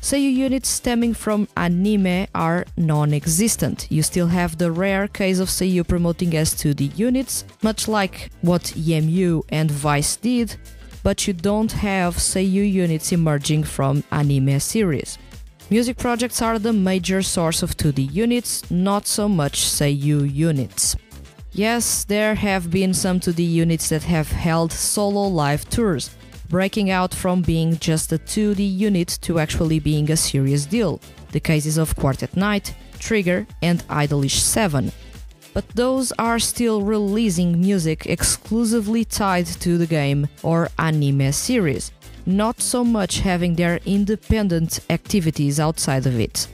Seiyu 0.00 0.30
units 0.30 0.68
stemming 0.68 1.14
from 1.14 1.48
anime 1.56 2.26
are 2.34 2.66
non 2.76 3.14
existent. 3.14 3.86
You 3.90 4.02
still 4.02 4.26
have 4.26 4.58
the 4.58 4.70
rare 4.70 5.08
case 5.08 5.38
of 5.38 5.48
Seiyu 5.48 5.88
promoting 5.88 6.32
S2D 6.32 6.98
units, 6.98 7.46
much 7.62 7.88
like 7.88 8.30
what 8.42 8.76
EMU 8.76 9.42
and 9.48 9.70
Vice 9.70 10.16
did, 10.16 10.56
but 11.04 11.28
you 11.28 11.34
don't 11.34 11.70
have 11.70 12.16
Seiyu 12.16 12.68
units 12.68 13.12
emerging 13.12 13.62
from 13.62 14.02
anime 14.10 14.58
series. 14.58 15.18
Music 15.70 15.96
projects 15.98 16.42
are 16.42 16.58
the 16.58 16.72
major 16.72 17.22
source 17.22 17.62
of 17.62 17.76
2D 17.76 18.12
units, 18.12 18.68
not 18.70 19.06
so 19.06 19.28
much 19.28 19.60
Seiyu 19.60 20.34
units. 20.34 20.96
Yes, 21.52 22.04
there 22.04 22.34
have 22.34 22.70
been 22.70 22.92
some 22.94 23.20
2D 23.20 23.48
units 23.48 23.90
that 23.90 24.02
have 24.02 24.32
held 24.32 24.72
solo 24.72 25.28
live 25.28 25.68
tours, 25.68 26.16
breaking 26.48 26.90
out 26.90 27.14
from 27.14 27.42
being 27.42 27.78
just 27.78 28.12
a 28.12 28.18
2D 28.18 28.60
unit 28.76 29.18
to 29.22 29.38
actually 29.38 29.78
being 29.78 30.10
a 30.10 30.16
serious 30.16 30.64
deal. 30.66 31.00
The 31.32 31.40
cases 31.40 31.76
of 31.76 31.94
Quartet 31.96 32.36
Night, 32.36 32.74
Trigger, 32.98 33.46
and 33.62 33.86
Idolish 33.88 34.40
7. 34.40 34.90
But 35.54 35.66
those 35.70 36.12
are 36.18 36.38
still 36.38 36.82
releasing 36.82 37.60
music 37.60 38.06
exclusively 38.06 39.04
tied 39.04 39.46
to 39.46 39.78
the 39.78 39.86
game 39.86 40.28
or 40.42 40.68
anime 40.78 41.32
series, 41.32 41.92
not 42.26 42.60
so 42.60 42.84
much 42.84 43.20
having 43.20 43.54
their 43.54 43.78
independent 43.86 44.80
activities 44.90 45.58
outside 45.58 46.06
of 46.06 46.18
it. 46.18 46.48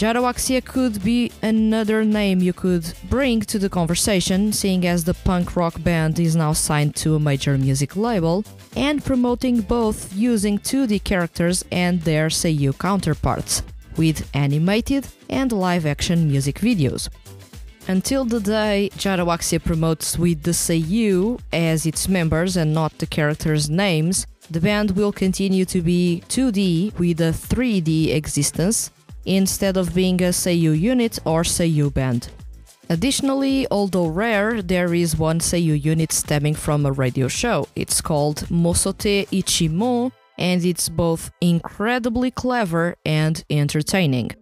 Gyroaxia 0.00 0.64
could 0.64 1.04
be 1.04 1.30
another 1.42 2.06
name 2.06 2.40
you 2.40 2.54
could 2.54 2.90
bring 3.10 3.40
to 3.42 3.58
the 3.58 3.68
conversation, 3.68 4.50
seeing 4.50 4.86
as 4.86 5.04
the 5.04 5.12
punk 5.12 5.56
rock 5.56 5.82
band 5.82 6.18
is 6.18 6.34
now 6.34 6.54
signed 6.54 6.96
to 6.96 7.16
a 7.16 7.20
major 7.20 7.58
music 7.58 7.96
label 7.96 8.42
and 8.76 9.04
promoting 9.04 9.60
both 9.60 10.10
using 10.14 10.58
2D 10.58 11.04
characters 11.04 11.66
and 11.70 12.00
their 12.00 12.28
Seiyu 12.28 12.78
counterparts, 12.78 13.62
with 13.98 14.26
animated 14.32 15.06
and 15.28 15.52
live 15.52 15.84
action 15.84 16.26
music 16.26 16.60
videos. 16.60 17.10
Until 17.88 18.24
the 18.24 18.40
day 18.40 18.90
Gyroaxia 18.94 19.62
promotes 19.64 20.18
with 20.18 20.42
the 20.42 20.52
Seiyu 20.52 21.40
as 21.52 21.86
its 21.86 22.08
members 22.08 22.56
and 22.56 22.72
not 22.74 22.96
the 22.98 23.06
characters' 23.06 23.70
names, 23.70 24.26
the 24.50 24.60
band 24.60 24.92
will 24.92 25.12
continue 25.12 25.64
to 25.64 25.80
be 25.80 26.22
2D 26.28 26.98
with 26.98 27.20
a 27.20 27.32
3D 27.32 28.14
existence 28.14 28.90
instead 29.24 29.76
of 29.76 29.94
being 29.94 30.20
a 30.22 30.32
Seiyu 30.32 30.78
unit 30.78 31.18
or 31.24 31.42
Seiyu 31.42 31.92
band. 31.92 32.28
Additionally, 32.88 33.66
although 33.70 34.08
rare, 34.08 34.62
there 34.62 34.92
is 34.92 35.16
one 35.16 35.38
Seiyu 35.38 35.80
unit 35.80 36.10
stemming 36.12 36.54
from 36.54 36.84
a 36.84 36.92
radio 36.92 37.28
show. 37.28 37.68
It's 37.76 38.00
called 38.00 38.46
Mosote 38.50 39.28
Ichimon, 39.28 40.10
and 40.38 40.64
it's 40.64 40.88
both 40.88 41.30
incredibly 41.40 42.32
clever 42.32 42.96
and 43.04 43.44
entertaining. 43.48 44.32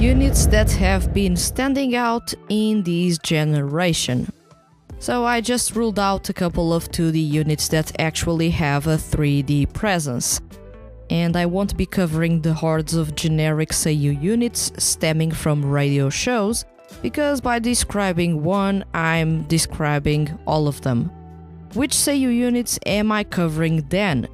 Units 0.00 0.46
that 0.46 0.70
have 0.70 1.12
been 1.12 1.36
standing 1.36 1.94
out 1.94 2.32
in 2.48 2.82
this 2.82 3.18
generation. 3.18 4.26
So 4.98 5.24
I 5.24 5.40
just 5.40 5.76
ruled 5.76 5.98
out 5.98 6.28
a 6.28 6.32
couple 6.32 6.72
of 6.72 6.90
2D 6.90 7.30
units 7.30 7.68
that 7.68 7.92
actually 8.00 8.50
have 8.50 8.86
a 8.86 8.96
3D 8.96 9.72
presence 9.72 10.40
and 11.10 11.36
I 11.36 11.44
won't 11.44 11.76
be 11.76 11.86
covering 11.86 12.40
the 12.40 12.54
hordes 12.54 12.94
of 12.94 13.16
generic 13.16 13.70
Seiyu 13.70 14.22
units 14.22 14.72
stemming 14.78 15.32
from 15.32 15.64
radio 15.64 16.08
shows, 16.08 16.64
because 17.02 17.40
by 17.40 17.58
describing 17.58 18.44
one, 18.44 18.84
I'm 18.94 19.42
describing 19.44 20.38
all 20.46 20.68
of 20.68 20.80
them. 20.82 21.10
Which 21.74 21.92
Seiyu 21.92 22.34
units 22.34 22.78
am 22.86 23.10
I 23.12 23.24
covering 23.24 23.86
then? 23.88 24.28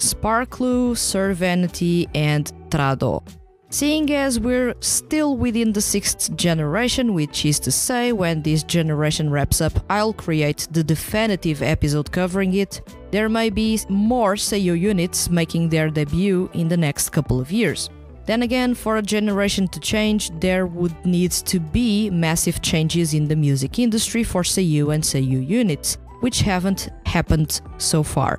SparQlew, 0.00 0.96
Sir 0.96 1.32
Vanity, 1.32 2.08
and 2.14 2.52
Trado. 2.70 3.22
Seeing 3.68 4.12
as 4.12 4.38
we're 4.38 4.74
still 4.78 5.36
within 5.36 5.72
the 5.72 5.80
sixth 5.80 6.34
generation, 6.36 7.14
which 7.14 7.44
is 7.44 7.58
to 7.60 7.72
say, 7.72 8.12
when 8.12 8.42
this 8.42 8.62
generation 8.62 9.28
wraps 9.28 9.60
up, 9.60 9.72
I'll 9.90 10.12
create 10.12 10.68
the 10.70 10.84
definitive 10.84 11.62
episode 11.62 12.12
covering 12.12 12.54
it, 12.54 12.80
there 13.10 13.28
may 13.28 13.50
be 13.50 13.80
more 13.88 14.34
Seiyu 14.34 14.78
units 14.78 15.28
making 15.28 15.68
their 15.68 15.90
debut 15.90 16.48
in 16.54 16.68
the 16.68 16.76
next 16.76 17.10
couple 17.10 17.40
of 17.40 17.50
years. 17.50 17.90
Then 18.24 18.42
again, 18.42 18.72
for 18.74 18.98
a 18.98 19.02
generation 19.02 19.66
to 19.68 19.80
change, 19.80 20.30
there 20.38 20.66
would 20.66 20.94
need 21.04 21.32
to 21.32 21.58
be 21.58 22.08
massive 22.08 22.62
changes 22.62 23.14
in 23.14 23.26
the 23.26 23.36
music 23.36 23.80
industry 23.80 24.22
for 24.22 24.42
Seiyu 24.42 24.94
and 24.94 25.02
Seiyu 25.02 25.44
units, 25.44 25.98
which 26.20 26.40
haven't 26.40 26.88
happened 27.04 27.60
so 27.78 28.04
far. 28.04 28.38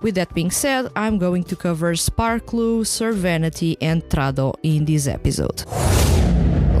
With 0.00 0.14
that 0.14 0.32
being 0.34 0.50
said, 0.50 0.90
I'm 0.94 1.18
going 1.18 1.44
to 1.44 1.56
cover 1.56 1.94
SparQlew, 1.94 2.86
Sir 2.86 3.12
Vanity, 3.12 3.76
and 3.80 4.02
Trado 4.04 4.54
in 4.62 4.84
this 4.84 5.06
episode. 5.06 5.64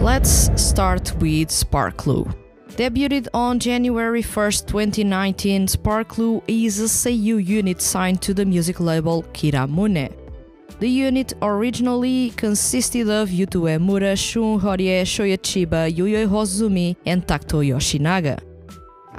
Let's 0.00 0.50
start 0.60 1.12
with 1.16 1.48
SparQlew. 1.48 2.34
Debuted 2.78 3.26
on 3.34 3.58
January 3.58 4.22
1st, 4.22 4.66
2019, 4.68 5.66
SparQlew 5.66 6.42
is 6.46 6.78
a 6.78 6.84
Seiyu 6.84 7.44
unit 7.44 7.82
signed 7.82 8.22
to 8.22 8.32
the 8.32 8.44
music 8.44 8.78
label 8.78 9.24
Kiramune. 9.32 10.14
The 10.78 10.88
unit 10.88 11.32
originally 11.42 12.30
consisted 12.36 13.10
of 13.10 13.30
Yuto 13.30 13.62
Uemura, 13.62 14.16
Shun 14.16 14.60
Horie, 14.60 15.02
Shoya 15.02 15.36
Chiba, 15.38 15.92
Yuya 15.92 16.28
Hozumi, 16.28 16.94
and 17.04 17.26
Takuto 17.26 17.66
Yoshinaga. 17.66 18.47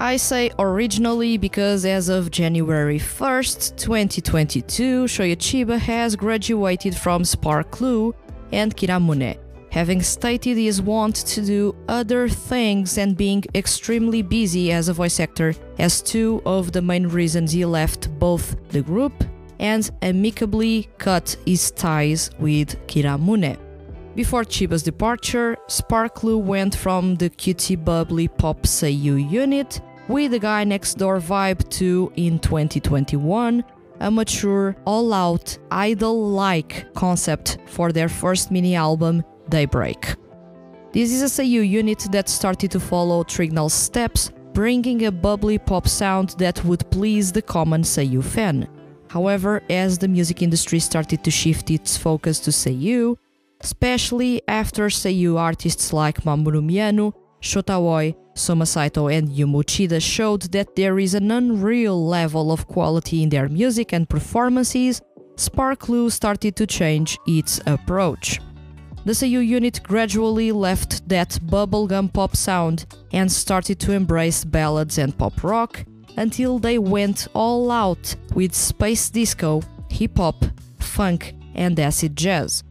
I 0.01 0.15
say 0.15 0.49
originally 0.57 1.37
because 1.37 1.83
as 1.83 2.07
of 2.07 2.31
January 2.31 2.99
1st, 2.99 3.75
2022, 3.75 5.03
Shoya 5.03 5.35
Chiba 5.35 5.77
has 5.77 6.15
graduated 6.15 6.95
from 6.95 7.23
SparQlew 7.23 8.13
and 8.53 8.73
Kiramune, 8.77 9.37
having 9.71 10.01
stated 10.01 10.55
his 10.55 10.81
want 10.81 11.17
to 11.17 11.45
do 11.45 11.75
other 11.89 12.29
things 12.29 12.97
and 12.97 13.17
being 13.17 13.43
extremely 13.53 14.21
busy 14.21 14.71
as 14.71 14.87
a 14.87 14.93
voice 14.93 15.19
actor 15.19 15.53
as 15.79 16.01
two 16.01 16.41
of 16.45 16.71
the 16.71 16.81
main 16.81 17.05
reasons 17.05 17.51
he 17.51 17.65
left 17.65 18.09
both 18.19 18.55
the 18.69 18.81
group 18.81 19.11
and 19.59 19.91
amicably 20.01 20.87
cut 20.97 21.35
his 21.45 21.71
ties 21.71 22.31
with 22.39 22.79
Kiramune. 22.87 23.57
Before 24.15 24.45
Chiba's 24.45 24.81
departure, 24.81 25.57
SparQlew 25.67 26.41
went 26.41 26.73
from 26.73 27.15
the 27.15 27.29
cutie 27.29 27.75
bubbly 27.75 28.29
pop 28.29 28.63
Seiyu 28.63 29.29
unit 29.29 29.81
with 30.09 30.31
the 30.31 30.39
guy 30.39 30.63
next 30.63 30.95
door 30.95 31.19
vibe 31.19 31.69
to 31.69 32.11
in 32.15 32.39
2021 32.39 33.63
a 34.01 34.09
mature, 34.09 34.75
all 34.85 35.13
out, 35.13 35.57
idol 35.71 36.29
like 36.29 36.91
concept 36.93 37.57
for 37.67 37.91
their 37.91 38.09
first 38.09 38.49
mini 38.49 38.75
album, 38.75 39.23
Daybreak. 39.49 40.15
This 40.93 41.11
is 41.11 41.21
a 41.21 41.25
Seiyu 41.25 41.67
unit 41.67 42.07
that 42.11 42.29
started 42.29 42.71
to 42.71 42.79
follow 42.79 43.23
Trignal's 43.23 43.73
steps, 43.73 44.31
bringing 44.53 45.05
a 45.05 45.11
bubbly 45.11 45.57
pop 45.57 45.87
sound 45.87 46.29
that 46.37 46.63
would 46.63 46.89
please 46.91 47.31
the 47.31 47.41
common 47.41 47.83
Seiyu 47.83 48.23
fan. 48.23 48.67
However, 49.09 49.61
as 49.69 49.97
the 49.97 50.07
music 50.07 50.41
industry 50.41 50.79
started 50.79 51.23
to 51.23 51.31
shift 51.31 51.69
its 51.69 51.97
focus 51.97 52.39
to 52.41 52.51
Seiyu, 52.51 53.17
especially 53.61 54.41
after 54.47 54.85
Seiyu 54.87 55.37
artists 55.37 55.91
like 55.91 56.23
Mamoru 56.23 56.63
Miyano, 56.63 57.13
Shota 58.39 58.51
Aoi, 58.51 58.55
Soma 58.55 58.65
Saito 58.65 59.07
and 59.07 59.29
Yuma 59.29 59.59
Uchida 59.59 60.01
showed 60.01 60.51
that 60.51 60.75
there 60.75 60.99
is 60.99 61.13
an 61.13 61.31
unreal 61.31 62.07
level 62.07 62.51
of 62.51 62.67
quality 62.67 63.21
in 63.23 63.29
their 63.29 63.49
music 63.49 63.93
and 63.93 64.07
performances, 64.07 65.01
SparQlew 65.35 66.11
started 66.11 66.55
to 66.55 66.65
change 66.65 67.17
its 67.27 67.61
approach. 67.65 68.39
The 69.05 69.13
Seiyu 69.13 69.45
unit 69.45 69.81
gradually 69.83 70.51
left 70.51 71.07
that 71.07 71.39
bubblegum 71.45 72.11
pop 72.11 72.35
sound 72.35 72.85
and 73.13 73.31
started 73.31 73.79
to 73.79 73.93
embrace 73.93 74.45
ballads 74.45 74.97
and 74.97 75.17
pop 75.17 75.43
rock 75.43 75.85
until 76.17 76.59
they 76.59 76.77
went 76.77 77.27
all 77.33 77.71
out 77.71 78.15
with 78.35 78.53
space 78.53 79.09
disco, 79.09 79.61
hip 79.89 80.17
hop, 80.17 80.43
funk, 80.79 81.33
and 81.55 81.79
acid 81.79 82.15
jazz. 82.15 82.63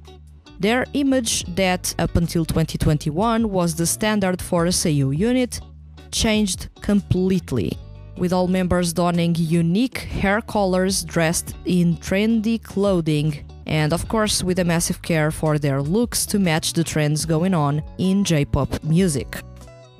Their 0.61 0.87
image, 0.93 1.45
that 1.55 1.95
up 2.01 2.17
until 2.17 2.45
2021 2.45 3.49
was 3.49 3.77
the 3.77 3.87
standard 3.87 4.43
for 4.43 4.67
a 4.67 4.71
Seiyu 4.71 5.17
unit, 5.17 5.61
changed 6.11 6.69
completely, 6.81 7.79
with 8.17 8.33
all 8.33 8.49
members 8.49 8.93
donning 8.93 9.37
unique 9.37 9.99
hair 9.99 10.41
colors 10.41 11.05
dressed 11.05 11.55
in 11.65 11.97
trendy 11.99 12.61
clothing, 12.61 13.45
and 13.67 13.93
of 13.93 14.09
course 14.09 14.43
with 14.43 14.59
a 14.59 14.65
massive 14.65 15.01
care 15.03 15.31
for 15.31 15.59
their 15.59 15.81
looks 15.81 16.27
to 16.27 16.41
match 16.41 16.73
the 16.73 16.83
trends 16.83 17.25
going 17.25 17.55
on 17.55 17.81
in 17.99 18.25
J 18.25 18.45
pop 18.45 18.83
music. 18.83 19.41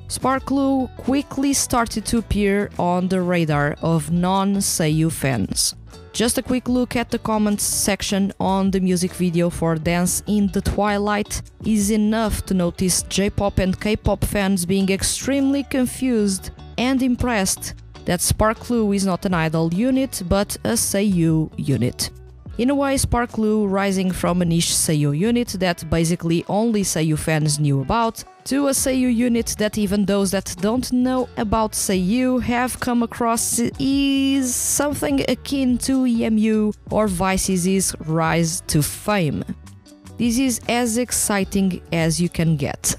SparQlew 0.09 0.89
quickly 0.97 1.53
started 1.53 2.05
to 2.07 2.19
appear 2.19 2.71
on 2.79 3.09
the 3.09 3.21
radar 3.21 3.77
of 3.81 4.11
non 4.11 4.57
Seiyu 4.57 5.13
fans. 5.13 5.77
Just 6.13 6.39
a 6.39 6.43
quick 6.43 6.69
look 6.69 6.97
at 6.97 7.11
the 7.11 7.19
comments 7.19 7.63
section 7.63 8.33
on 8.41 8.71
the 8.71 8.81
music 8.81 9.13
video 9.13 9.51
for 9.51 9.77
Dance 9.77 10.23
in 10.27 10.49
the 10.49 10.61
Twilight 10.61 11.43
is 11.65 11.91
enough 11.91 12.45
to 12.47 12.55
notice 12.55 13.03
J-pop 13.03 13.59
and 13.59 13.81
K-pop 13.81 14.25
fans 14.25 14.67
being 14.67 14.91
extremely 14.91 15.63
confused 15.63 16.51
and 16.77 17.03
impressed 17.03 17.75
that 18.05 18.21
SparQlew 18.21 18.97
is 18.97 19.07
not 19.07 19.27
an 19.27 19.35
idol 19.35 19.73
unit 19.73 20.23
but 20.29 20.57
a 20.65 20.73
Seiyu 20.73 21.51
unit. 21.57 22.11
In 22.59 22.71
a 22.71 22.75
way, 22.75 22.97
SparQlew 22.97 23.71
rising 23.71 24.11
from 24.11 24.43
a 24.43 24.45
niche 24.45 24.73
Seiyu 24.75 25.17
unit 25.17 25.49
that 25.61 25.89
basically 25.89 26.45
only 26.49 26.83
Seiyu 26.83 27.17
fans 27.17 27.61
knew 27.61 27.81
about, 27.83 28.25
to 28.49 28.69
a 28.69 28.71
Seiyu 28.71 29.15
unit 29.15 29.55
that 29.59 29.77
even 29.77 30.07
those 30.07 30.31
that 30.31 30.57
don't 30.63 30.91
know 30.91 31.29
about 31.37 31.73
Seiyu 31.73 32.41
have 32.41 32.81
come 32.81 33.03
across 33.03 33.59
is 33.79 34.55
something 34.55 35.23
akin 35.29 35.77
to 35.77 36.07
EMU 36.07 36.73
or 36.91 37.09
Vice's 37.09 37.95
rise 38.07 38.63
to 38.69 38.83
fame. 38.83 39.45
This 40.17 40.39
is 40.39 40.63
as 40.67 40.97
exciting 40.97 41.83
as 41.93 42.23
you 42.23 42.31
can 42.31 42.57
get. 42.57 42.97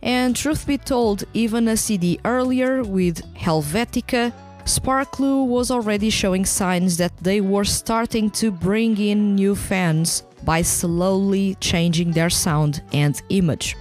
And 0.00 0.36
truth 0.36 0.64
be 0.64 0.78
told, 0.78 1.24
even 1.34 1.66
a 1.66 1.76
CD 1.76 2.20
earlier 2.24 2.84
with 2.84 3.20
Helvetica 3.34 4.32
SparQlew 4.64 5.44
was 5.44 5.72
already 5.72 6.08
showing 6.08 6.44
signs 6.44 6.98
that 6.98 7.16
they 7.18 7.40
were 7.40 7.64
starting 7.64 8.30
to 8.30 8.52
bring 8.52 8.96
in 8.98 9.34
new 9.34 9.56
fans 9.56 10.22
by 10.44 10.62
slowly 10.62 11.56
changing 11.56 12.12
their 12.12 12.30
sound 12.30 12.80
and 12.92 13.20
image. 13.30 13.74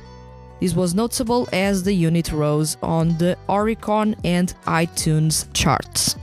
This 0.63 0.75
was 0.75 0.96
notable 0.96 1.50
as 1.51 1.84
the 1.84 1.91
unit 1.91 2.32
rose 2.32 2.77
on 2.82 3.17
the 3.17 3.38
Oricon 3.50 4.15
and 4.24 4.55
iTunes 4.65 5.46
charts. 5.51 6.15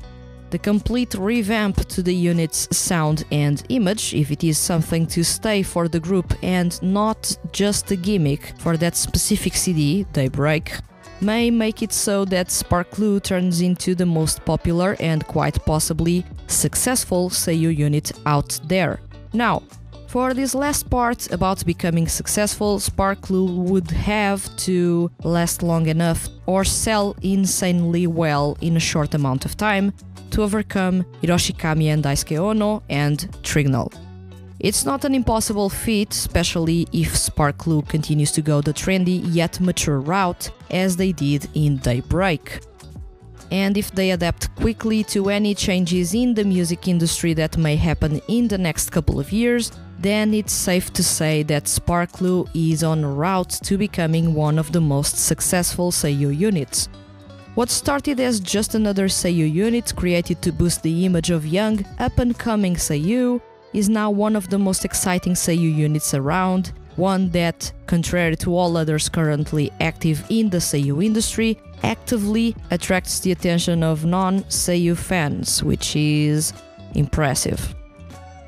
The 0.48 0.56
complete 0.56 1.12
revamp 1.12 1.76
to 1.88 2.02
the 2.02 2.14
unit's 2.14 2.74
sound 2.74 3.24
and 3.30 3.62
image, 3.68 4.14
if 4.14 4.30
it 4.30 4.42
is 4.42 4.56
something 4.56 5.06
to 5.08 5.22
stay 5.24 5.62
for 5.62 5.88
the 5.88 6.00
group 6.00 6.32
and 6.42 6.82
not 6.82 7.36
just 7.52 7.90
a 7.90 7.96
gimmick 7.96 8.54
for 8.56 8.78
that 8.78 8.96
specific 8.96 9.54
CD, 9.54 10.06
Daybreak, 10.14 10.72
may 11.20 11.50
make 11.50 11.82
it 11.82 11.92
so 11.92 12.24
that 12.24 12.46
SparQlew 12.48 13.22
turns 13.22 13.60
into 13.60 13.94
the 13.94 14.06
most 14.06 14.42
popular 14.46 14.96
and 15.00 15.26
quite 15.26 15.62
possibly 15.66 16.24
successful 16.46 17.28
Seiyu 17.28 17.76
unit 17.76 18.12
out 18.24 18.58
there. 18.64 19.00
Now, 19.34 19.64
for 20.10 20.34
this 20.34 20.56
last 20.56 20.90
part 20.90 21.30
about 21.30 21.64
becoming 21.64 22.08
successful, 22.08 22.80
SparQlew 22.80 23.48
would 23.70 23.92
have 23.92 24.44
to 24.56 25.08
last 25.22 25.62
long 25.62 25.86
enough 25.86 26.28
or 26.46 26.64
sell 26.64 27.14
insanely 27.22 28.08
well 28.08 28.58
in 28.60 28.76
a 28.76 28.80
short 28.80 29.14
amount 29.14 29.44
of 29.44 29.56
time 29.56 29.92
to 30.32 30.42
overcome 30.42 31.04
Hiroshi 31.22 31.54
Kamiya 31.56 31.92
and 31.94 32.02
Daisuke 32.02 32.36
Ono 32.38 32.82
and 32.88 33.18
Trignal. 33.44 33.94
It's 34.58 34.84
not 34.84 35.04
an 35.04 35.14
impossible 35.14 35.70
feat, 35.70 36.10
especially 36.10 36.88
if 36.92 37.14
SparQlew 37.14 37.88
continues 37.88 38.32
to 38.32 38.42
go 38.42 38.60
the 38.60 38.74
trendy 38.74 39.22
yet 39.32 39.60
mature 39.60 40.00
route 40.00 40.50
as 40.70 40.96
they 40.96 41.12
did 41.12 41.48
in 41.54 41.78
Daybreak. 41.78 42.60
And 43.52 43.76
if 43.76 43.92
they 43.92 44.10
adapt 44.10 44.52
quickly 44.56 45.04
to 45.04 45.30
any 45.30 45.54
changes 45.54 46.14
in 46.14 46.34
the 46.34 46.44
music 46.44 46.88
industry 46.88 47.32
that 47.34 47.56
may 47.56 47.76
happen 47.76 48.20
in 48.26 48.48
the 48.48 48.58
next 48.58 48.90
couple 48.90 49.20
of 49.20 49.30
years, 49.30 49.70
then 50.00 50.32
it's 50.32 50.52
safe 50.52 50.92
to 50.94 51.04
say 51.04 51.42
that 51.42 51.64
SparQlew 51.64 52.48
is 52.54 52.82
on 52.82 53.04
route 53.04 53.50
to 53.64 53.76
becoming 53.76 54.32
one 54.32 54.58
of 54.58 54.72
the 54.72 54.80
most 54.80 55.18
successful 55.18 55.92
Seiyu 55.92 56.36
units. 56.36 56.88
What 57.54 57.68
started 57.68 58.18
as 58.18 58.40
just 58.40 58.74
another 58.74 59.08
Seiyu 59.08 59.52
unit 59.52 59.94
created 59.94 60.40
to 60.42 60.52
boost 60.52 60.82
the 60.82 61.04
image 61.04 61.30
of 61.30 61.46
young, 61.46 61.84
up 61.98 62.18
and 62.18 62.38
coming 62.38 62.76
Seiyu 62.76 63.42
is 63.74 63.90
now 63.90 64.10
one 64.10 64.36
of 64.36 64.48
the 64.48 64.58
most 64.58 64.84
exciting 64.84 65.34
Seiyu 65.34 65.74
units 65.74 66.14
around, 66.14 66.72
one 66.96 67.28
that, 67.30 67.70
contrary 67.86 68.36
to 68.36 68.56
all 68.56 68.76
others 68.76 69.08
currently 69.08 69.70
active 69.80 70.24
in 70.30 70.48
the 70.48 70.58
Seiyu 70.58 71.04
industry, 71.04 71.58
actively 71.82 72.56
attracts 72.70 73.20
the 73.20 73.32
attention 73.32 73.82
of 73.82 74.06
non 74.06 74.40
Seiyu 74.44 74.96
fans, 74.96 75.62
which 75.62 75.94
is 75.94 76.54
impressive. 76.94 77.74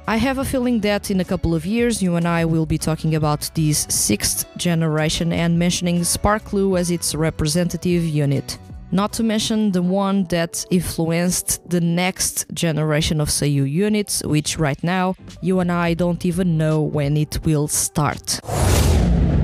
I 0.07 0.17
have 0.17 0.39
a 0.39 0.45
feeling 0.45 0.81
that 0.81 1.11
in 1.11 1.21
a 1.21 1.25
couple 1.25 1.55
of 1.55 1.65
years 1.65 2.03
you 2.03 2.17
and 2.17 2.27
I 2.27 2.45
will 2.45 2.67
be 2.67 2.79
talking 2.79 3.15
about 3.15 3.51
this 3.55 3.87
sixth 3.89 4.47
generation 4.57 5.33
and 5.33 5.59
mentioning 5.59 6.01
SparQlew 6.01 6.79
as 6.79 6.91
its 6.91 7.15
representative 7.15 8.05
unit 8.05 8.59
not 8.93 9.13
to 9.15 9.23
mention 9.23 9.73
the 9.73 9.83
one 9.83 10.25
that 10.25 10.67
influenced 10.71 11.67
the 11.69 11.81
next 11.81 12.45
generation 12.53 13.21
of 13.21 13.29
Seiyu 13.29 13.69
units, 13.69 14.23
which 14.25 14.59
right 14.59 14.83
now 14.85 15.15
you 15.41 15.61
and 15.61 15.73
I 15.73 15.95
don't 15.95 16.25
even 16.27 16.59
know 16.59 16.83
when 16.83 17.17
it 17.17 17.39
will 17.45 17.69
start. 17.69 18.41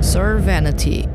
Sir 0.01 0.37
Vanity. 0.37 1.07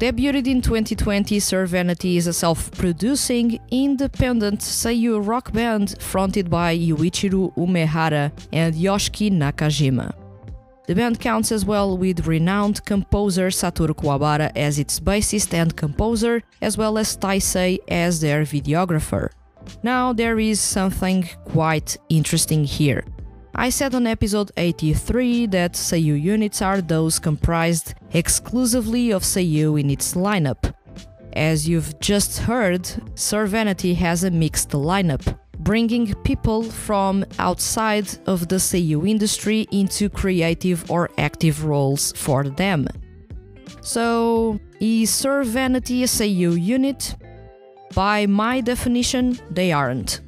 Debuted 0.00 0.46
in 0.46 0.62
2020, 0.62 1.38
Sir 1.40 1.66
Vanity 1.66 2.16
is 2.16 2.26
a 2.26 2.32
self 2.32 2.72
producing, 2.72 3.60
independent 3.70 4.60
Seiyu 4.60 5.20
rock 5.20 5.52
band 5.52 6.00
fronted 6.00 6.48
by 6.48 6.74
Yuichiro 6.74 7.54
Umehara 7.54 8.32
and 8.50 8.74
Yoshiki 8.74 9.30
Nakajima. 9.30 10.14
The 10.86 10.94
band 10.94 11.20
counts 11.20 11.52
as 11.52 11.66
well 11.66 11.98
with 11.98 12.26
renowned 12.26 12.82
composer 12.86 13.48
Satoru 13.48 13.90
Kuwabara 13.90 14.50
as 14.56 14.78
its 14.78 14.98
bassist 14.98 15.52
and 15.52 15.76
composer, 15.76 16.42
as 16.62 16.78
well 16.78 16.96
as 16.96 17.14
Taisei 17.18 17.78
as 17.86 18.22
their 18.22 18.44
videographer. 18.44 19.28
Now, 19.82 20.14
there 20.14 20.38
is 20.38 20.62
something 20.62 21.28
quite 21.44 21.98
interesting 22.08 22.64
here. 22.64 23.04
I 23.54 23.70
said 23.70 23.94
on 23.94 24.06
episode 24.06 24.52
83 24.56 25.46
that 25.46 25.72
Seiyu 25.72 26.20
units 26.20 26.62
are 26.62 26.80
those 26.80 27.18
comprised 27.18 27.94
exclusively 28.12 29.10
of 29.10 29.22
Seiyu 29.22 29.78
in 29.80 29.90
its 29.90 30.14
lineup. 30.14 30.72
As 31.32 31.68
you've 31.68 31.98
just 32.00 32.38
heard, 32.38 32.88
Sir 33.14 33.46
Vanity 33.46 33.94
has 33.94 34.24
a 34.24 34.30
mixed 34.30 34.70
lineup 34.70 35.38
bringing 35.58 36.14
people 36.24 36.62
from 36.62 37.24
outside 37.38 38.08
of 38.26 38.48
the 38.48 38.56
Seiyu 38.56 39.08
industry 39.08 39.66
into 39.70 40.08
creative 40.08 40.90
or 40.90 41.10
active 41.18 41.64
roles 41.64 42.12
for 42.12 42.44
them. 42.44 42.86
So, 43.82 44.58
is 44.80 45.10
Sir 45.10 45.42
Vanity 45.44 46.02
a 46.02 46.06
Seiyu 46.06 46.60
unit? 46.60 47.14
By 47.94 48.26
my 48.26 48.60
definition, 48.60 49.38
they 49.50 49.72
aren't. 49.72 50.20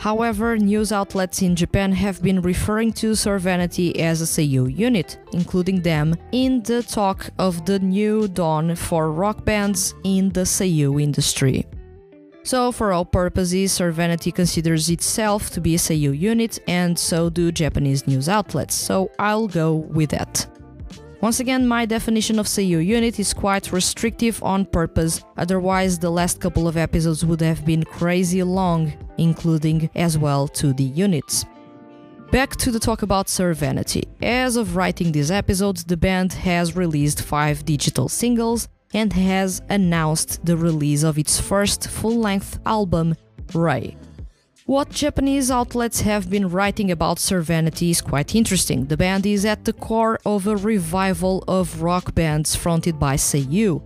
However, 0.00 0.56
news 0.56 0.92
outlets 0.92 1.42
in 1.42 1.54
Japan 1.54 1.92
have 1.92 2.22
been 2.22 2.40
referring 2.40 2.94
to 2.94 3.14
Sir 3.14 3.36
as 3.36 4.22
a 4.22 4.24
Seiyu 4.24 4.74
unit, 4.74 5.18
including 5.34 5.82
them 5.82 6.16
in 6.32 6.62
the 6.62 6.82
talk 6.82 7.28
of 7.38 7.66
the 7.66 7.78
new 7.80 8.26
dawn 8.26 8.74
for 8.76 9.12
rock 9.12 9.44
bands 9.44 9.92
in 10.02 10.30
the 10.30 10.46
Seiyu 10.46 11.02
industry. 11.02 11.66
So, 12.44 12.72
for 12.72 12.94
all 12.94 13.04
purposes, 13.04 13.72
Sir 13.72 13.92
considers 13.92 14.88
itself 14.88 15.50
to 15.50 15.60
be 15.60 15.74
a 15.74 15.78
Seiyu 15.78 16.18
unit, 16.18 16.58
and 16.66 16.98
so 16.98 17.28
do 17.28 17.52
Japanese 17.52 18.06
news 18.06 18.26
outlets, 18.26 18.74
so 18.74 19.10
I'll 19.18 19.48
go 19.48 19.74
with 19.74 20.08
that. 20.12 20.49
Once 21.20 21.38
again, 21.38 21.68
my 21.68 21.84
definition 21.84 22.38
of 22.38 22.46
Seiyu 22.46 22.84
unit 22.84 23.20
is 23.20 23.34
quite 23.34 23.72
restrictive 23.72 24.42
on 24.42 24.64
purpose, 24.64 25.22
otherwise, 25.36 25.98
the 25.98 26.08
last 26.08 26.40
couple 26.40 26.66
of 26.66 26.78
episodes 26.78 27.26
would 27.26 27.42
have 27.42 27.62
been 27.66 27.84
crazy 27.84 28.42
long, 28.42 28.90
including 29.18 29.90
as 29.94 30.16
well 30.16 30.48
2D 30.48 30.96
units. 30.96 31.44
Back 32.30 32.56
to 32.56 32.70
the 32.70 32.78
talk 32.78 33.02
about 33.02 33.28
Sir 33.28 33.52
Vanity. 33.52 34.04
As 34.22 34.56
of 34.56 34.76
writing 34.76 35.12
this 35.12 35.30
episode, 35.30 35.76
the 35.88 35.96
band 35.96 36.32
has 36.32 36.74
released 36.74 37.20
5 37.20 37.66
digital 37.66 38.08
singles 38.08 38.68
and 38.94 39.12
has 39.12 39.60
announced 39.68 40.44
the 40.46 40.56
release 40.56 41.02
of 41.02 41.18
its 41.18 41.38
first 41.38 41.88
full 41.88 42.16
length 42.16 42.58
album, 42.64 43.14
Ray. 43.52 43.94
What 44.70 44.90
Japanese 44.90 45.50
outlets 45.50 46.02
have 46.02 46.30
been 46.30 46.48
writing 46.48 46.92
about 46.92 47.18
Sir 47.18 47.40
Vanity 47.40 47.90
is 47.90 48.00
quite 48.00 48.36
interesting. 48.36 48.86
The 48.86 48.96
band 48.96 49.26
is 49.26 49.44
at 49.44 49.64
the 49.64 49.72
core 49.72 50.20
of 50.24 50.46
a 50.46 50.56
revival 50.56 51.42
of 51.48 51.82
rock 51.82 52.14
bands 52.14 52.54
fronted 52.54 52.96
by 52.96 53.16
Seiyu, 53.16 53.82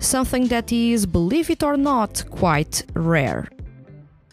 something 0.00 0.48
that 0.48 0.72
is, 0.72 1.06
believe 1.06 1.50
it 1.50 1.62
or 1.62 1.76
not, 1.76 2.24
quite 2.30 2.82
rare. 2.94 3.48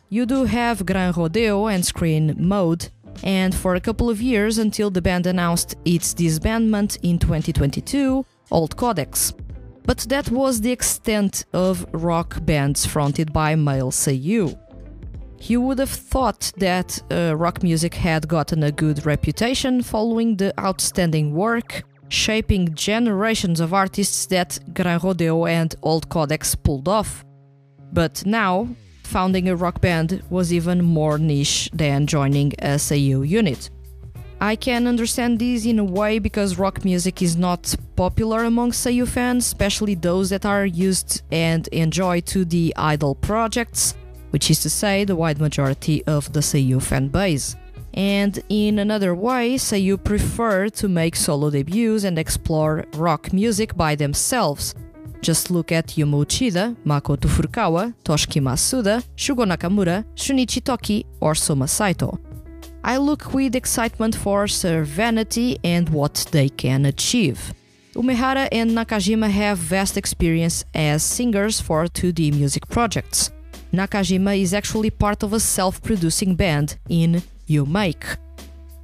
You 0.09 0.25
do 0.25 0.45
have 0.45 0.87
Gran 0.87 1.13
Rodeo 1.13 1.67
and 1.67 1.85
Screen 1.85 2.35
Mode, 2.35 2.89
and 3.21 3.53
for 3.53 3.75
a 3.75 3.79
couple 3.79 4.09
of 4.09 4.23
years 4.23 4.57
until 4.57 4.89
the 4.89 5.03
band 5.03 5.27
announced 5.27 5.75
its 5.85 6.15
disbandment 6.15 6.97
in 7.03 7.19
2022, 7.19 8.25
Old 8.49 8.75
Codex. 8.75 9.35
But 9.83 9.99
that 10.09 10.31
was 10.31 10.61
the 10.61 10.71
extent 10.71 11.45
of 11.53 11.85
rock 11.93 12.43
bands 12.43 12.87
fronted 12.87 13.31
by 13.31 13.53
male 13.53 13.91
Seiyu. 13.91 14.57
You 15.41 15.61
would 15.61 15.79
have 15.79 15.89
thought 15.89 16.51
that 16.57 17.01
uh, 17.11 17.35
rock 17.35 17.63
music 17.63 17.95
had 17.95 18.27
gotten 18.27 18.63
a 18.63 18.71
good 18.71 19.05
reputation 19.05 19.81
following 19.81 20.37
the 20.37 20.53
outstanding 20.59 21.33
work 21.33 21.83
shaping 22.11 22.73
generations 22.75 23.59
of 23.59 23.73
artists 23.73 24.25
that 24.27 24.59
Gran 24.73 24.99
Rodeo 25.01 25.45
and 25.45 25.73
Old 25.81 26.09
Codex 26.09 26.55
pulled 26.55 26.87
off. 26.87 27.23
But 27.93 28.25
now, 28.25 28.67
founding 29.03 29.49
a 29.49 29.55
rock 29.55 29.81
band 29.81 30.21
was 30.29 30.53
even 30.53 30.83
more 30.83 31.17
niche 31.17 31.69
than 31.73 32.07
joining 32.07 32.53
a 32.59 32.75
Seiyu 32.75 33.27
unit. 33.27 33.69
I 34.39 34.55
can 34.55 34.87
understand 34.87 35.39
this 35.39 35.65
in 35.65 35.79
a 35.79 35.83
way 35.83 36.19
because 36.19 36.57
rock 36.57 36.83
music 36.83 37.21
is 37.21 37.37
not 37.37 37.75
popular 37.95 38.43
among 38.43 38.71
Seiyu 38.71 39.07
fans, 39.07 39.45
especially 39.45 39.95
those 39.95 40.29
that 40.31 40.45
are 40.45 40.65
used 40.65 41.21
and 41.31 41.67
enjoy 41.69 42.21
2D 42.21 42.71
idol 42.75 43.15
projects, 43.15 43.95
which 44.31 44.49
is 44.49 44.59
to 44.61 44.69
say, 44.69 45.05
the 45.05 45.15
wide 45.15 45.39
majority 45.39 46.03
of 46.05 46.33
the 46.33 46.41
Seiyu 46.41 46.77
fanbase. 46.77 47.55
And 47.93 48.41
in 48.49 48.79
another 48.79 49.13
way, 49.13 49.55
Seiyu 49.55 50.01
prefer 50.03 50.69
to 50.69 50.87
make 50.87 51.15
solo 51.15 51.49
debuts 51.49 52.03
and 52.03 52.17
explore 52.17 52.85
rock 52.95 53.31
music 53.33 53.75
by 53.75 53.95
themselves. 53.95 54.73
Just 55.21 55.51
look 55.51 55.71
at 55.71 55.97
Yuma 55.97 56.17
Uchida, 56.17 56.75
Makoto 56.83 57.27
Furukawa, 57.27 57.93
Toshiki 58.03 58.41
Masuda, 58.41 59.03
Shugo 59.15 59.45
Nakamura, 59.45 60.03
Shunichi 60.15 60.63
Toki, 60.63 61.05
or 61.19 61.35
Soma 61.35 61.67
Saito. 61.67 62.19
I 62.83 62.97
look 62.97 63.33
with 63.33 63.55
excitement 63.55 64.15
for 64.15 64.47
Sir 64.47 64.83
Vanity 64.83 65.59
and 65.63 65.89
what 65.89 66.25
they 66.31 66.49
can 66.49 66.85
achieve. 66.85 67.53
Umehara 67.93 68.47
and 68.51 68.71
Nakajima 68.71 69.29
have 69.29 69.59
vast 69.59 69.97
experience 69.97 70.63
as 70.73 71.03
singers 71.03 71.61
for 71.61 71.85
2D 71.85 72.33
music 72.33 72.67
projects. 72.69 73.29
Nakajima 73.73 74.39
is 74.39 74.53
actually 74.53 74.89
part 74.89 75.23
of 75.23 75.33
a 75.33 75.39
self 75.39 75.81
producing 75.81 76.35
band 76.35 76.77
in 76.89 77.21
UMake. 77.47 78.17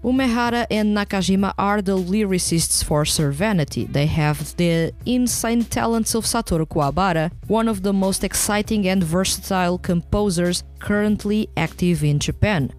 Umehara 0.03 0.65
and 0.71 0.95
Nakajima 0.95 1.53
are 1.57 1.81
the 1.81 1.97
lyricists 1.97 2.83
for 2.83 3.03
Sir 3.03 3.31
Vanity. 3.31 3.85
They 3.85 4.05
have 4.05 4.55
the 4.55 4.93
insane 5.05 5.65
talents 5.65 6.15
of 6.15 6.23
Satoru 6.23 6.65
Kuwabara, 6.65 7.31
one 7.47 7.67
of 7.67 7.83
the 7.83 7.91
most 7.91 8.23
exciting 8.23 8.87
and 8.87 9.03
versatile 9.03 9.77
composers 9.77 10.63
currently 10.79 11.49
active 11.57 12.03
in 12.03 12.19
Japan. 12.19 12.71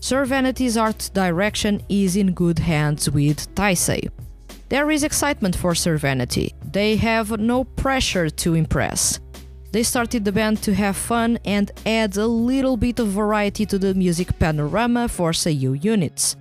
Sir 0.00 0.26
Vanity's 0.26 0.76
art 0.76 1.10
direction 1.14 1.80
is 1.88 2.16
in 2.16 2.34
good 2.34 2.58
hands 2.58 3.08
with 3.08 3.54
Taisei. 3.54 4.10
There 4.68 4.90
is 4.90 5.04
excitement 5.04 5.56
for 5.56 5.74
Sir 5.74 5.96
Vanity. 5.96 6.52
They 6.72 6.96
have 6.96 7.38
no 7.38 7.64
pressure 7.64 8.28
to 8.28 8.54
impress. 8.54 9.20
They 9.74 9.82
started 9.82 10.24
the 10.24 10.30
band 10.30 10.62
to 10.62 10.72
have 10.74 10.96
fun 10.96 11.38
and 11.44 11.72
add 11.84 12.16
a 12.16 12.26
little 12.26 12.76
bit 12.76 13.00
of 13.00 13.08
variety 13.08 13.66
to 13.66 13.78
the 13.78 13.92
music 13.92 14.38
panorama 14.38 15.08
for 15.08 15.32
Seiyu 15.32 15.72
units 15.82 16.36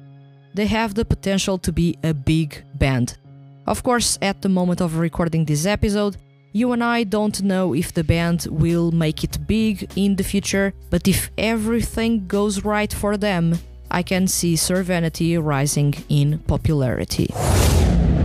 they 0.53 0.67
have 0.67 0.93
the 0.93 1.05
potential 1.05 1.57
to 1.57 1.71
be 1.71 1.97
a 2.03 2.13
big 2.13 2.63
band. 2.75 3.17
Of 3.65 3.83
course, 3.83 4.17
at 4.21 4.41
the 4.41 4.49
moment 4.49 4.81
of 4.81 4.97
recording 4.97 5.45
this 5.45 5.65
episode, 5.65 6.17
you 6.51 6.71
and 6.71 6.83
I 6.83 7.03
don't 7.03 7.41
know 7.41 7.73
if 7.73 7.93
the 7.93 8.03
band 8.03 8.47
will 8.49 8.91
make 8.91 9.23
it 9.23 9.47
big 9.47 9.89
in 9.95 10.15
the 10.15 10.23
future, 10.23 10.73
but 10.89 11.07
if 11.07 11.31
everything 11.37 12.27
goes 12.27 12.63
right 12.63 12.93
for 12.93 13.17
them, 13.17 13.57
I 13.89 14.03
can 14.03 14.27
see 14.27 14.55
Sir 14.55 14.83
Vanity 14.83 15.37
rising 15.37 15.95
in 16.09 16.39
popularity. 16.39 17.27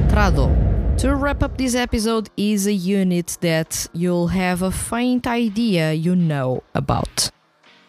Trado. 0.09 0.68
To 0.99 1.15
wrap 1.15 1.45
up 1.45 1.57
this 1.57 1.77
episode 1.77 2.29
is 2.37 2.67
a 2.67 2.73
unit 2.73 3.39
that 3.41 3.87
you'll 3.93 4.27
have 4.27 4.63
a 4.63 4.73
faint 4.73 5.29
idea 5.29 5.93
you 5.93 6.17
know 6.17 6.65
about. 6.75 7.31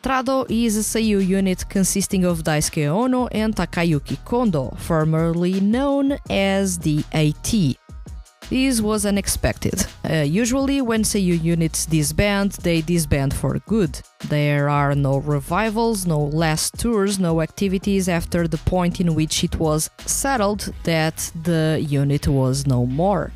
Trado 0.03 0.45
is 0.47 0.77
a 0.77 0.81
Seiyu 0.81 1.25
unit 1.25 1.67
consisting 1.69 2.23
of 2.23 2.43
Daisuke 2.43 2.85
Ono 2.85 3.25
and 3.27 3.55
Takayuki 3.55 4.23
Kondo, 4.25 4.75
formerly 4.77 5.59
known 5.59 6.19
as 6.29 6.77
DAT. 6.77 7.78
This 8.49 8.81
was 8.81 9.05
unexpected. 9.05 9.85
Uh, 10.09 10.25
usually, 10.41 10.81
when 10.81 11.03
Seiyu 11.03 11.41
units 11.41 11.85
disband, 11.85 12.53
they 12.63 12.81
disband 12.81 13.33
for 13.33 13.59
good. 13.67 14.01
There 14.27 14.69
are 14.69 14.95
no 14.95 15.17
revivals, 15.17 16.07
no 16.07 16.19
last 16.19 16.79
tours, 16.79 17.19
no 17.19 17.41
activities 17.41 18.09
after 18.09 18.47
the 18.47 18.57
point 18.57 18.99
in 18.99 19.13
which 19.13 19.43
it 19.43 19.59
was 19.59 19.91
settled 19.99 20.73
that 20.83 21.31
the 21.43 21.85
unit 21.87 22.27
was 22.27 22.65
no 22.65 22.87
more. 22.87 23.31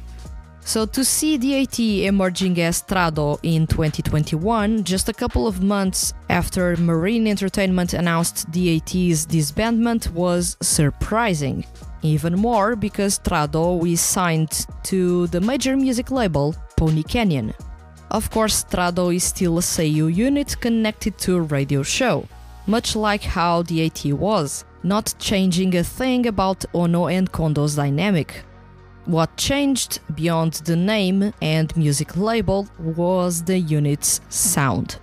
So 0.65 0.85
to 0.85 1.03
see 1.03 1.37
DAT 1.37 1.79
emerging 1.79 2.59
as 2.61 2.81
Trado 2.81 3.37
in 3.43 3.67
2021, 3.67 4.83
just 4.83 5.09
a 5.09 5.13
couple 5.13 5.45
of 5.45 5.61
months 5.61 6.13
after 6.29 6.75
Marine 6.77 7.27
Entertainment 7.27 7.93
announced 7.93 8.49
DAT's 8.49 9.27
disbandment 9.27 10.09
was 10.11 10.57
surprising. 10.61 11.65
Even 12.03 12.37
more 12.37 12.75
because 12.75 13.17
Trado 13.19 13.89
is 13.89 14.01
signed 14.01 14.67
to 14.83 15.27
the 15.27 15.39
major 15.39 15.77
music 15.77 16.11
label 16.11 16.53
Pony 16.75 17.01
Canyon. 17.01 17.53
Of 18.11 18.29
course, 18.29 18.65
Trado 18.65 19.15
is 19.15 19.23
still 19.23 19.57
a 19.57 19.61
Seiyu 19.61 20.13
unit 20.13 20.59
connected 20.59 21.17
to 21.19 21.37
a 21.37 21.41
radio 21.41 21.81
show, 21.81 22.27
much 22.67 22.95
like 22.97 23.23
how 23.23 23.63
DAT 23.63 24.05
was, 24.05 24.65
not 24.83 25.15
changing 25.17 25.75
a 25.77 25.83
thing 25.83 26.27
about 26.27 26.65
Ono 26.73 27.07
and 27.07 27.31
Kondo's 27.31 27.75
dynamic. 27.75 28.43
What 29.05 29.35
changed 29.37 29.99
beyond 30.13 30.53
the 30.65 30.75
name 30.75 31.33
and 31.41 31.75
music 31.75 32.17
label 32.17 32.67
was 32.79 33.43
the 33.43 33.57
unit's 33.57 34.19
sound. 34.29 34.99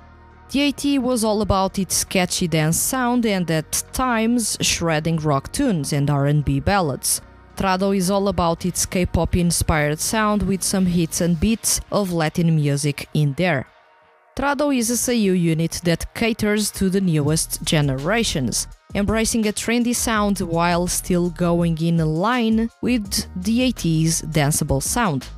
DAT 0.51 1.01
was 1.01 1.23
all 1.23 1.43
about 1.43 1.79
its 1.79 2.03
catchy 2.03 2.49
dance 2.49 2.77
sound 2.77 3.25
and 3.25 3.49
at 3.53 3.85
times 3.93 4.57
shredding 4.61 5.19
rock 5.19 5.53
tunes 5.53 5.93
and 5.93 6.11
R&B 6.11 6.59
ballads. 6.59 7.21
Trado 7.57 7.97
is 7.97 8.11
all 8.11 8.27
about 8.27 8.67
its 8.67 8.85
K-pop 8.85 9.37
inspired 9.37 10.01
sound 10.01 10.43
with 10.43 10.65
some 10.65 10.87
hits 10.87 11.21
and 11.21 11.39
beats 11.39 11.81
of 11.93 12.13
Latin 12.13 12.57
music 12.57 13.09
in 13.15 13.35
there. 13.35 13.69
Trado 14.37 14.77
is 14.77 14.91
a 14.91 14.95
Seiyu 14.95 15.39
unit 15.39 15.81
that 15.85 16.13
caters 16.17 16.73
to 16.73 16.91
the 16.91 17.01
newest 17.01 17.63
generations, 17.63 18.67
embracing 18.93 19.47
a 19.47 19.53
trendy 19.53 19.95
sound 19.95 20.41
while 20.41 20.89
still 20.89 21.31
going 21.31 21.81
in 21.81 21.99
line 21.99 22.71
with 22.83 23.09
DAT's 23.41 24.23
danceable 24.23 24.83
sound. 24.83 25.29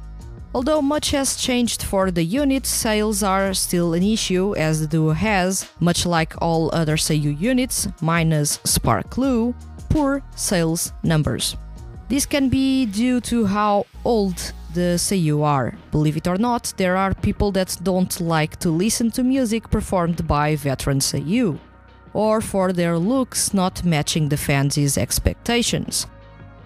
Although 0.54 0.82
much 0.82 1.12
has 1.12 1.36
changed 1.36 1.82
for 1.82 2.10
the 2.10 2.22
unit, 2.22 2.66
sales 2.66 3.22
are 3.22 3.54
still 3.54 3.94
an 3.94 4.02
issue 4.02 4.54
as 4.56 4.80
the 4.80 4.86
duo 4.86 5.12
has, 5.12 5.70
much 5.80 6.04
like 6.04 6.34
all 6.42 6.70
other 6.74 6.96
Seiyu 6.96 7.40
units, 7.40 7.88
minus 8.02 8.58
SparQlew, 8.58 9.54
poor 9.88 10.22
sales 10.36 10.92
numbers. 11.02 11.56
This 12.08 12.26
can 12.26 12.50
be 12.50 12.84
due 12.84 13.22
to 13.22 13.46
how 13.46 13.86
old 14.04 14.52
the 14.74 14.98
Seiyu 14.98 15.42
are. 15.42 15.74
Believe 15.90 16.18
it 16.18 16.28
or 16.28 16.36
not, 16.36 16.74
there 16.76 16.98
are 16.98 17.14
people 17.14 17.50
that 17.52 17.78
don't 17.82 18.20
like 18.20 18.58
to 18.58 18.70
listen 18.70 19.10
to 19.12 19.22
music 19.24 19.70
performed 19.70 20.26
by 20.26 20.56
veteran 20.56 20.98
Seiyu, 20.98 21.58
or 22.12 22.42
for 22.42 22.74
their 22.74 22.98
looks 22.98 23.54
not 23.54 23.84
matching 23.84 24.28
the 24.28 24.36
fans' 24.36 24.98
expectations. 24.98 26.06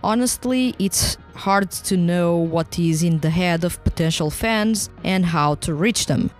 Honestly, 0.03 0.75
it's 0.79 1.17
hard 1.35 1.71
to 1.71 1.97
know 1.97 2.37
what 2.37 2.79
is 2.79 3.03
in 3.03 3.19
the 3.21 3.31
head 3.31 3.65
of 3.65 3.83
potential 3.85 4.31
fans 4.31 4.91
and 5.05 5.27
how 5.27 5.57
to 5.57 5.75
reach 5.75 6.07
them. 6.07 6.31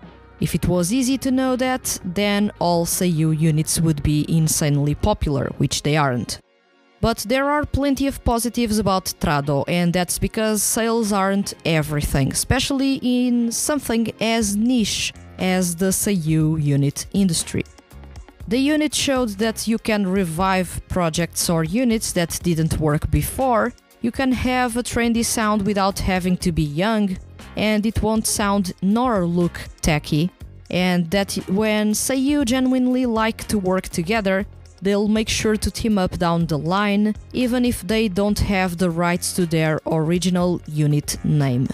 If 0.41 0.55
it 0.55 0.69
was 0.69 0.93
easy 0.93 1.17
to 1.19 1.31
know 1.31 1.57
that, 1.57 1.99
then 2.05 2.53
all 2.59 2.85
Seiyu 2.85 3.39
units 3.39 3.81
would 3.81 4.03
be 4.03 4.27
insanely 4.29 4.95
popular, 4.95 5.51
which 5.57 5.83
they 5.83 5.97
aren't. 5.97 6.41
But 7.01 7.19
there 7.29 7.51
are 7.51 7.65
plenty 7.65 8.07
of 8.07 8.23
positives 8.25 8.79
about 8.79 9.15
Trado, 9.21 9.65
and 9.69 9.93
that's 9.93 10.19
because 10.19 10.63
sales 10.63 11.13
aren't 11.13 11.55
everything, 11.65 12.33
especially 12.33 13.01
in 13.03 13.53
something 13.53 14.13
as 14.21 14.57
niche 14.57 15.13
as 15.39 15.77
the 15.77 15.87
Seiyu 15.87 16.63
unit 16.63 17.07
industry. 17.13 17.65
The 18.49 18.59
unit 18.59 18.95
showed 18.95 19.31
that 19.39 19.67
you 19.67 19.77
can 19.77 20.07
revive 20.07 20.81
projects 20.89 21.51
or 21.51 21.65
units 21.65 22.13
that 22.13 22.39
didn't 22.45 22.79
work 22.79 23.11
before, 23.11 23.73
you 24.01 24.13
can 24.13 24.31
have 24.31 24.77
a 24.77 24.85
trendy 24.85 25.25
sound 25.25 25.67
without 25.67 25.99
having 25.99 26.37
to 26.37 26.53
be 26.53 26.63
young, 26.63 27.19
and 27.57 27.85
it 27.85 28.03
won't 28.03 28.25
sound 28.25 28.73
nor 28.81 29.27
look 29.27 29.59
tacky, 29.81 30.31
and 30.71 31.11
that 31.11 31.33
when 31.49 31.93
Seiyu 31.93 32.45
genuinely 32.45 33.05
like 33.05 33.49
to 33.49 33.59
work 33.59 33.89
together, 33.89 34.47
they'll 34.81 35.09
make 35.09 35.29
sure 35.29 35.57
to 35.57 35.71
team 35.71 35.99
up 35.99 36.17
down 36.19 36.47
the 36.47 36.59
line, 36.59 37.17
even 37.33 37.65
if 37.65 37.85
they 37.85 38.07
don't 38.07 38.39
have 38.39 38.77
the 38.77 38.91
rights 38.91 39.33
to 39.33 39.45
their 39.45 39.81
original 39.87 40.61
unit 40.69 41.17
name. 41.25 41.67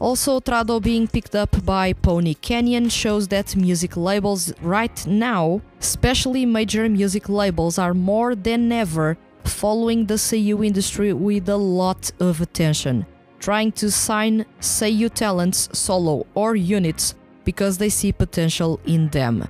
Also, 0.00 0.40
Trado 0.40 0.82
being 0.82 1.06
picked 1.06 1.34
up 1.34 1.62
by 1.62 1.92
Pony 1.92 2.32
Canyon 2.32 2.88
shows 2.88 3.28
that 3.28 3.54
music 3.54 3.98
labels 3.98 4.50
right 4.62 5.06
now, 5.06 5.60
especially 5.78 6.46
major 6.46 6.88
music 6.88 7.28
labels, 7.28 7.78
are 7.78 7.92
more 7.92 8.34
than 8.34 8.72
ever 8.72 9.18
following 9.44 10.06
the 10.06 10.14
Seiyu 10.14 10.64
industry 10.66 11.12
with 11.12 11.50
a 11.50 11.56
lot 11.56 12.10
of 12.18 12.40
attention, 12.40 13.04
trying 13.40 13.72
to 13.72 13.90
sign 13.90 14.46
Seiyu 14.58 15.12
talents, 15.12 15.68
solo 15.78 16.26
or 16.34 16.56
units, 16.56 17.14
because 17.44 17.76
they 17.76 17.90
see 17.90 18.10
potential 18.10 18.80
in 18.86 19.08
them. 19.08 19.46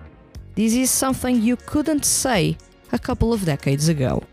This 0.57 0.75
is 0.75 0.91
something 0.91 1.41
you 1.41 1.55
couldn't 1.55 2.05
say 2.05 2.59
a 2.91 2.99
couple 2.99 3.33
of 3.33 3.45
decades 3.45 3.89
ago. 3.89 4.25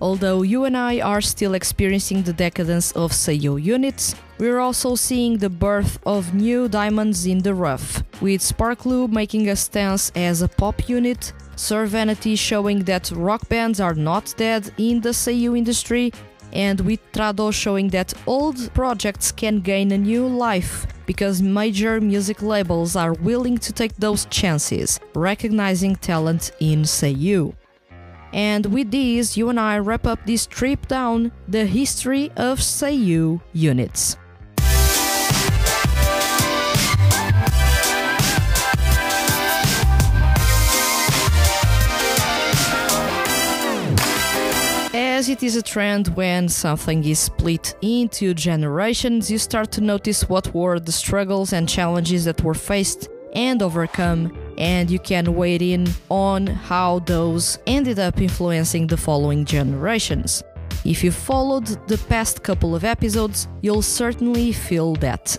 Although 0.00 0.42
you 0.42 0.64
and 0.64 0.76
I 0.76 1.00
are 1.00 1.20
still 1.20 1.52
experiencing 1.54 2.22
the 2.22 2.32
decadence 2.32 2.92
of 2.92 3.12
Seiyu 3.12 3.62
units, 3.62 4.14
we're 4.38 4.58
also 4.58 4.94
seeing 4.94 5.36
the 5.36 5.50
birth 5.50 5.98
of 6.06 6.32
new 6.34 6.68
diamonds 6.68 7.26
in 7.26 7.40
the 7.40 7.54
rough, 7.54 8.02
with 8.22 8.40
SparQlew 8.40 9.10
making 9.12 9.50
a 9.50 9.56
stance 9.56 10.10
as 10.14 10.40
a 10.40 10.48
pop 10.48 10.88
unit, 10.88 11.34
Sir 11.56 11.84
Vanity 11.84 12.34
showing 12.34 12.84
that 12.84 13.10
rock 13.10 13.46
bands 13.50 13.78
are 13.80 13.94
not 13.94 14.32
dead 14.38 14.72
in 14.78 15.02
the 15.02 15.10
Seiyu 15.10 15.56
industry, 15.58 16.10
and 16.54 16.80
with 16.80 17.00
Trado 17.12 17.52
showing 17.52 17.88
that 17.88 18.14
old 18.26 18.72
projects 18.72 19.30
can 19.30 19.60
gain 19.60 19.92
a 19.92 19.98
new 19.98 20.26
life 20.26 20.86
because 21.04 21.42
major 21.42 22.00
music 22.00 22.40
labels 22.40 22.96
are 22.96 23.12
willing 23.14 23.58
to 23.58 23.72
take 23.72 23.94
those 23.96 24.24
chances, 24.26 24.98
recognizing 25.14 25.94
talent 25.96 26.52
in 26.60 26.82
Seiyu. 26.84 27.54
And 28.32 28.66
with 28.66 28.90
this, 28.90 29.36
you 29.36 29.48
and 29.48 29.58
I 29.58 29.78
wrap 29.78 30.06
up 30.06 30.20
this 30.24 30.46
trip 30.46 30.86
down 30.86 31.32
the 31.48 31.66
history 31.66 32.30
of 32.36 32.60
Seiyu 32.60 33.40
units. 33.52 34.16
As 44.92 45.28
it 45.28 45.42
is 45.42 45.54
a 45.54 45.62
trend 45.62 46.08
when 46.16 46.48
something 46.48 47.04
is 47.04 47.18
split 47.18 47.74
into 47.82 48.32
generations, 48.32 49.30
you 49.30 49.36
start 49.36 49.70
to 49.72 49.82
notice 49.82 50.28
what 50.28 50.54
were 50.54 50.80
the 50.80 50.92
struggles 50.92 51.52
and 51.52 51.68
challenges 51.68 52.24
that 52.24 52.42
were 52.42 52.54
faced 52.54 53.08
and 53.34 53.60
overcome 53.60 54.32
and 54.60 54.90
you 54.90 54.98
can 54.98 55.34
weigh 55.34 55.56
in 55.56 55.88
on 56.10 56.46
how 56.46 57.00
those 57.00 57.58
ended 57.66 57.98
up 57.98 58.20
influencing 58.20 58.86
the 58.86 58.96
following 58.96 59.44
generations. 59.44 60.44
If 60.84 61.02
you 61.02 61.10
followed 61.10 61.66
the 61.88 61.98
past 62.08 62.42
couple 62.42 62.74
of 62.76 62.84
episodes, 62.84 63.48
you'll 63.62 63.82
certainly 63.82 64.52
feel 64.52 64.94
that. 64.96 65.36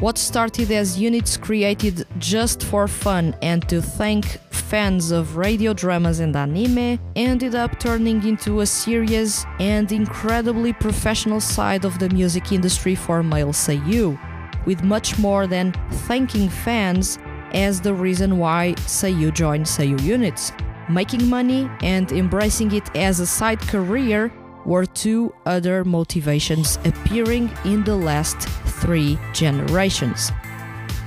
What 0.00 0.18
started 0.18 0.72
as 0.72 0.98
units 0.98 1.36
created 1.36 2.04
just 2.18 2.64
for 2.64 2.88
fun 2.88 3.36
and 3.40 3.66
to 3.68 3.80
thank 3.80 4.40
fans 4.50 5.12
of 5.12 5.36
radio 5.36 5.72
dramas 5.72 6.18
and 6.18 6.34
anime 6.34 6.98
ended 7.14 7.54
up 7.54 7.78
turning 7.78 8.26
into 8.26 8.60
a 8.60 8.66
serious 8.66 9.46
and 9.60 9.92
incredibly 9.92 10.72
professional 10.72 11.40
side 11.40 11.84
of 11.84 12.00
the 12.00 12.08
music 12.10 12.50
industry 12.50 12.96
for 12.96 13.22
male 13.22 13.52
seiyuu, 13.52 14.18
with 14.66 14.82
much 14.82 15.18
more 15.18 15.46
than 15.46 15.72
thanking 16.08 16.48
fans 16.48 17.18
as 17.54 17.80
the 17.80 17.94
reason 17.94 18.38
why 18.38 18.74
seiyuu 18.86 19.32
joined 19.32 19.66
seiyuu 19.66 20.02
units. 20.02 20.52
Making 20.88 21.28
money 21.28 21.70
and 21.82 22.10
embracing 22.12 22.72
it 22.72 22.94
as 22.96 23.20
a 23.20 23.26
side 23.26 23.60
career 23.60 24.32
were 24.64 24.86
two 24.86 25.32
other 25.46 25.84
motivations 25.84 26.78
appearing 26.84 27.50
in 27.64 27.84
the 27.84 27.96
last 27.96 28.38
three 28.80 29.18
generations. 29.32 30.32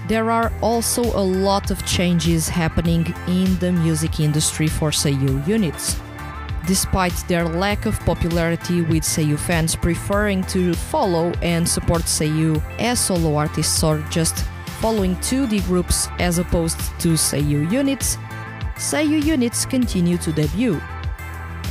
There 0.08 0.30
are 0.30 0.52
also 0.62 1.02
a 1.04 1.24
lot 1.24 1.72
of 1.72 1.84
changes 1.86 2.48
happening 2.48 3.14
in 3.28 3.58
the 3.58 3.72
music 3.72 4.20
industry 4.20 4.68
for 4.68 4.92
Seiyuu 4.92 5.48
units. 5.48 6.00
Despite 6.68 7.16
their 7.28 7.46
lack 7.48 7.86
of 7.86 8.00
popularity, 8.02 8.82
with 8.82 9.04
Seiyuu 9.04 9.38
fans 9.38 9.76
preferring 9.76 10.44
to 10.46 10.74
follow 10.74 11.32
and 11.42 11.68
support 11.68 12.04
Seiyuu 12.04 12.62
as 12.80 13.00
solo 13.00 13.36
artists 13.36 13.84
or 13.84 13.98
just 14.10 14.46
following 14.82 15.16
2D 15.18 15.66
groups 15.66 16.08
as 16.20 16.38
opposed 16.38 16.80
to 17.00 17.10
Seiyuu 17.10 17.72
units, 17.72 18.18
Seiyuu 18.76 19.24
units 19.24 19.66
continue 19.66 20.18
to 20.18 20.32
debut 20.32 20.82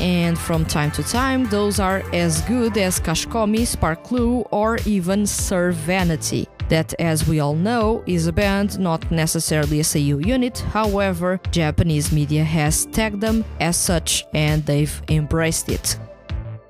and 0.01 0.39
from 0.39 0.65
time 0.65 0.91
to 0.93 1.03
time 1.03 1.45
those 1.47 1.79
are 1.79 2.03
as 2.13 2.41
good 2.43 2.77
as 2.77 3.01
Kashkomi, 3.01 3.61
SparQlew, 3.61 4.47
or 4.51 4.79
even 4.87 5.27
Sir 5.27 5.73
Vanity. 5.73 6.49
That, 6.69 6.95
as 6.99 7.29
we 7.29 7.41
all 7.41 7.55
know, 7.55 8.03
is 8.07 8.27
a 8.27 8.33
band, 8.33 8.79
not 8.79 9.11
necessarily 9.11 9.81
a 9.81 9.83
Seiyuu 9.83 10.25
unit, 10.25 10.59
however, 10.59 11.39
Japanese 11.51 12.11
media 12.11 12.43
has 12.43 12.87
tagged 12.87 13.21
them 13.21 13.45
as 13.61 13.77
such 13.77 14.25
and 14.33 14.65
they've 14.65 15.03
embraced 15.11 15.69
it. 15.69 15.99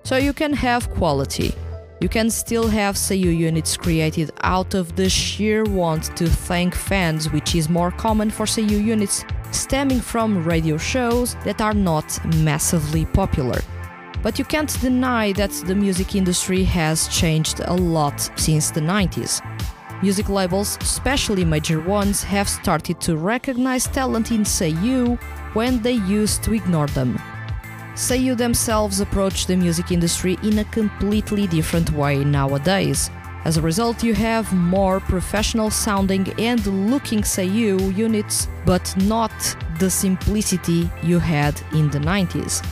So 0.02 0.16
you 0.16 0.32
can 0.32 0.52
have 0.52 0.90
quality. 0.90 1.54
You 2.00 2.08
can 2.08 2.28
still 2.28 2.68
have 2.68 2.96
Seiyuu 2.96 3.36
units 3.36 3.76
created 3.76 4.30
out 4.42 4.74
of 4.74 4.96
the 4.96 5.08
sheer 5.08 5.64
want 5.64 6.16
to 6.16 6.26
thank 6.28 6.74
fans, 6.74 7.30
which 7.32 7.54
is 7.54 7.68
more 7.68 7.92
common 7.92 8.30
for 8.30 8.46
Seiyuu 8.46 8.84
units 8.84 9.24
stemming 9.52 10.00
from 10.00 10.44
radio 10.44 10.76
shows 10.76 11.36
that 11.44 11.60
are 11.60 11.72
not 11.72 12.06
massively 12.36 13.06
popular. 13.06 13.60
But 14.22 14.38
you 14.38 14.44
can't 14.44 14.80
deny 14.80 15.32
that 15.32 15.52
the 15.66 15.74
music 15.74 16.14
industry 16.16 16.64
has 16.64 17.08
changed 17.08 17.60
a 17.60 17.74
lot 17.74 18.30
since 18.36 18.70
the 18.70 18.80
90s. 18.80 19.40
Music 20.02 20.28
labels, 20.28 20.76
especially 20.80 21.44
major 21.44 21.80
ones, 21.80 22.22
have 22.24 22.48
started 22.48 23.00
to 23.02 23.16
recognize 23.16 23.86
talent 23.86 24.32
in 24.32 24.42
Seiyuu 24.42 25.18
when 25.54 25.80
they 25.82 25.92
used 25.92 26.42
to 26.42 26.52
ignore 26.54 26.88
them. 26.88 27.18
Seiyuu 27.94 28.36
themselves 28.36 28.98
approach 29.00 29.46
the 29.46 29.56
music 29.56 29.92
industry 29.92 30.36
in 30.42 30.58
a 30.58 30.64
completely 30.64 31.46
different 31.46 31.90
way 31.90 32.24
nowadays. 32.24 33.08
As 33.44 33.56
a 33.56 33.62
result, 33.62 34.02
you 34.02 34.14
have 34.14 34.52
more 34.52 34.98
professional 34.98 35.70
sounding 35.70 36.28
and 36.40 36.90
looking 36.90 37.22
Seiyuu 37.22 37.96
units, 37.96 38.48
but 38.66 38.92
not 39.04 39.32
the 39.78 39.88
simplicity 39.88 40.90
you 41.04 41.20
had 41.20 41.60
in 41.72 41.88
the 41.90 42.00
90s. 42.00 42.66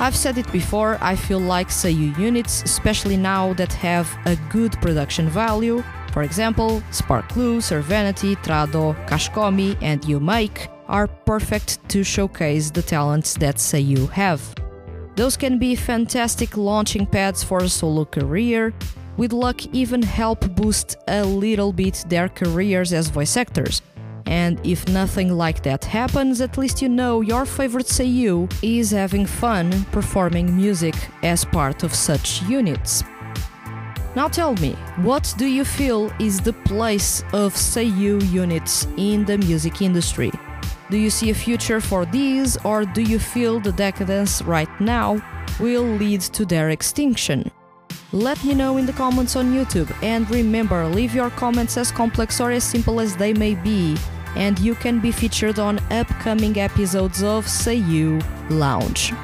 I've 0.00 0.16
said 0.16 0.38
it 0.38 0.50
before, 0.50 0.96
I 1.02 1.16
feel 1.16 1.40
like 1.40 1.68
Seiyuu 1.68 2.18
units, 2.18 2.62
especially 2.62 3.18
now 3.18 3.52
that 3.54 3.74
have 3.74 4.08
a 4.24 4.36
good 4.48 4.72
production 4.80 5.28
value, 5.28 5.84
for 6.12 6.22
example, 6.22 6.82
SparQlew, 6.92 7.60
Servanity, 7.60 8.36
Trado, 8.36 8.94
Kashkomi, 9.06 9.76
and 9.82 10.00
UMake, 10.02 10.68
are 10.88 11.06
perfect 11.06 11.86
to 11.90 12.02
showcase 12.02 12.70
the 12.70 12.82
talents 12.82 13.34
that 13.34 13.56
Seiyuu 13.56 14.08
have. 14.10 14.61
Those 15.14 15.36
can 15.36 15.58
be 15.58 15.74
fantastic 15.74 16.56
launching 16.56 17.06
pads 17.06 17.44
for 17.44 17.58
a 17.58 17.68
solo 17.68 18.04
career, 18.04 18.72
with 19.18 19.32
luck 19.32 19.60
even 19.74 20.02
help 20.02 20.48
boost 20.54 20.96
a 21.06 21.22
little 21.22 21.72
bit 21.72 22.04
their 22.08 22.28
careers 22.28 22.92
as 22.92 23.08
voice 23.08 23.36
actors. 23.36 23.82
And 24.24 24.58
if 24.64 24.88
nothing 24.88 25.36
like 25.36 25.62
that 25.64 25.84
happens, 25.84 26.40
at 26.40 26.56
least 26.56 26.80
you 26.80 26.88
know 26.88 27.20
your 27.20 27.44
favorite 27.44 27.86
seiyuu 27.86 28.50
is 28.62 28.90
having 28.90 29.26
fun 29.26 29.84
performing 29.92 30.56
music 30.56 30.94
as 31.22 31.44
part 31.44 31.82
of 31.82 31.94
such 31.94 32.40
units. 32.42 33.04
Now 34.16 34.28
tell 34.28 34.54
me, 34.54 34.72
what 35.02 35.34
do 35.36 35.46
you 35.46 35.64
feel 35.64 36.10
is 36.18 36.40
the 36.40 36.52
place 36.52 37.22
of 37.34 37.54
seiyuu 37.54 38.30
units 38.32 38.86
in 38.96 39.26
the 39.26 39.36
music 39.36 39.82
industry? 39.82 40.30
Do 40.92 40.98
you 40.98 41.08
see 41.08 41.30
a 41.30 41.34
future 41.34 41.80
for 41.80 42.04
these, 42.04 42.58
or 42.66 42.84
do 42.84 43.00
you 43.00 43.18
feel 43.18 43.58
the 43.60 43.72
decadence 43.72 44.42
right 44.42 44.68
now 44.78 45.22
will 45.58 45.84
lead 45.84 46.20
to 46.36 46.44
their 46.44 46.68
extinction? 46.68 47.50
Let 48.12 48.44
me 48.44 48.52
know 48.52 48.76
in 48.76 48.84
the 48.84 48.92
comments 48.92 49.34
on 49.34 49.54
YouTube 49.54 49.90
and 50.02 50.30
remember, 50.30 50.86
leave 50.86 51.14
your 51.14 51.30
comments 51.30 51.78
as 51.78 51.90
complex 51.90 52.42
or 52.42 52.50
as 52.50 52.62
simple 52.62 53.00
as 53.00 53.16
they 53.16 53.32
may 53.32 53.54
be, 53.54 53.96
and 54.36 54.58
you 54.58 54.74
can 54.74 55.00
be 55.00 55.10
featured 55.10 55.58
on 55.58 55.78
upcoming 55.90 56.58
episodes 56.58 57.22
of 57.22 57.46
Seiyuu 57.46 58.22
Lounge. 58.50 59.14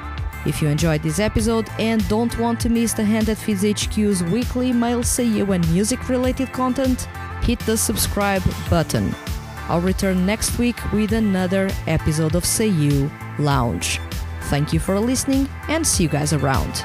If 0.46 0.62
you 0.62 0.68
enjoyed 0.68 1.02
this 1.02 1.18
episode 1.18 1.68
and 1.78 2.00
don't 2.08 2.38
want 2.38 2.60
to 2.60 2.70
miss 2.70 2.94
the 2.94 3.04
Hand 3.04 3.26
That 3.26 3.36
Feeds 3.36 3.62
HQ's 3.62 4.24
weekly 4.24 4.72
male 4.72 5.02
Seiyuu 5.02 5.54
and 5.54 5.70
music 5.70 6.08
related 6.08 6.50
content, 6.54 7.02
hit 7.42 7.58
the 7.66 7.76
subscribe 7.76 8.42
button. 8.70 9.14
I'll 9.68 9.80
return 9.80 10.24
next 10.24 10.58
week 10.58 10.76
with 10.92 11.12
another 11.12 11.70
episode 11.86 12.34
of 12.34 12.44
Seiyuu 12.44 13.10
Lounge. 13.38 14.00
Thank 14.44 14.72
you 14.72 14.80
for 14.80 14.98
listening 14.98 15.48
and 15.68 15.86
see 15.86 16.04
you 16.04 16.08
guys 16.08 16.32
around. 16.32 16.82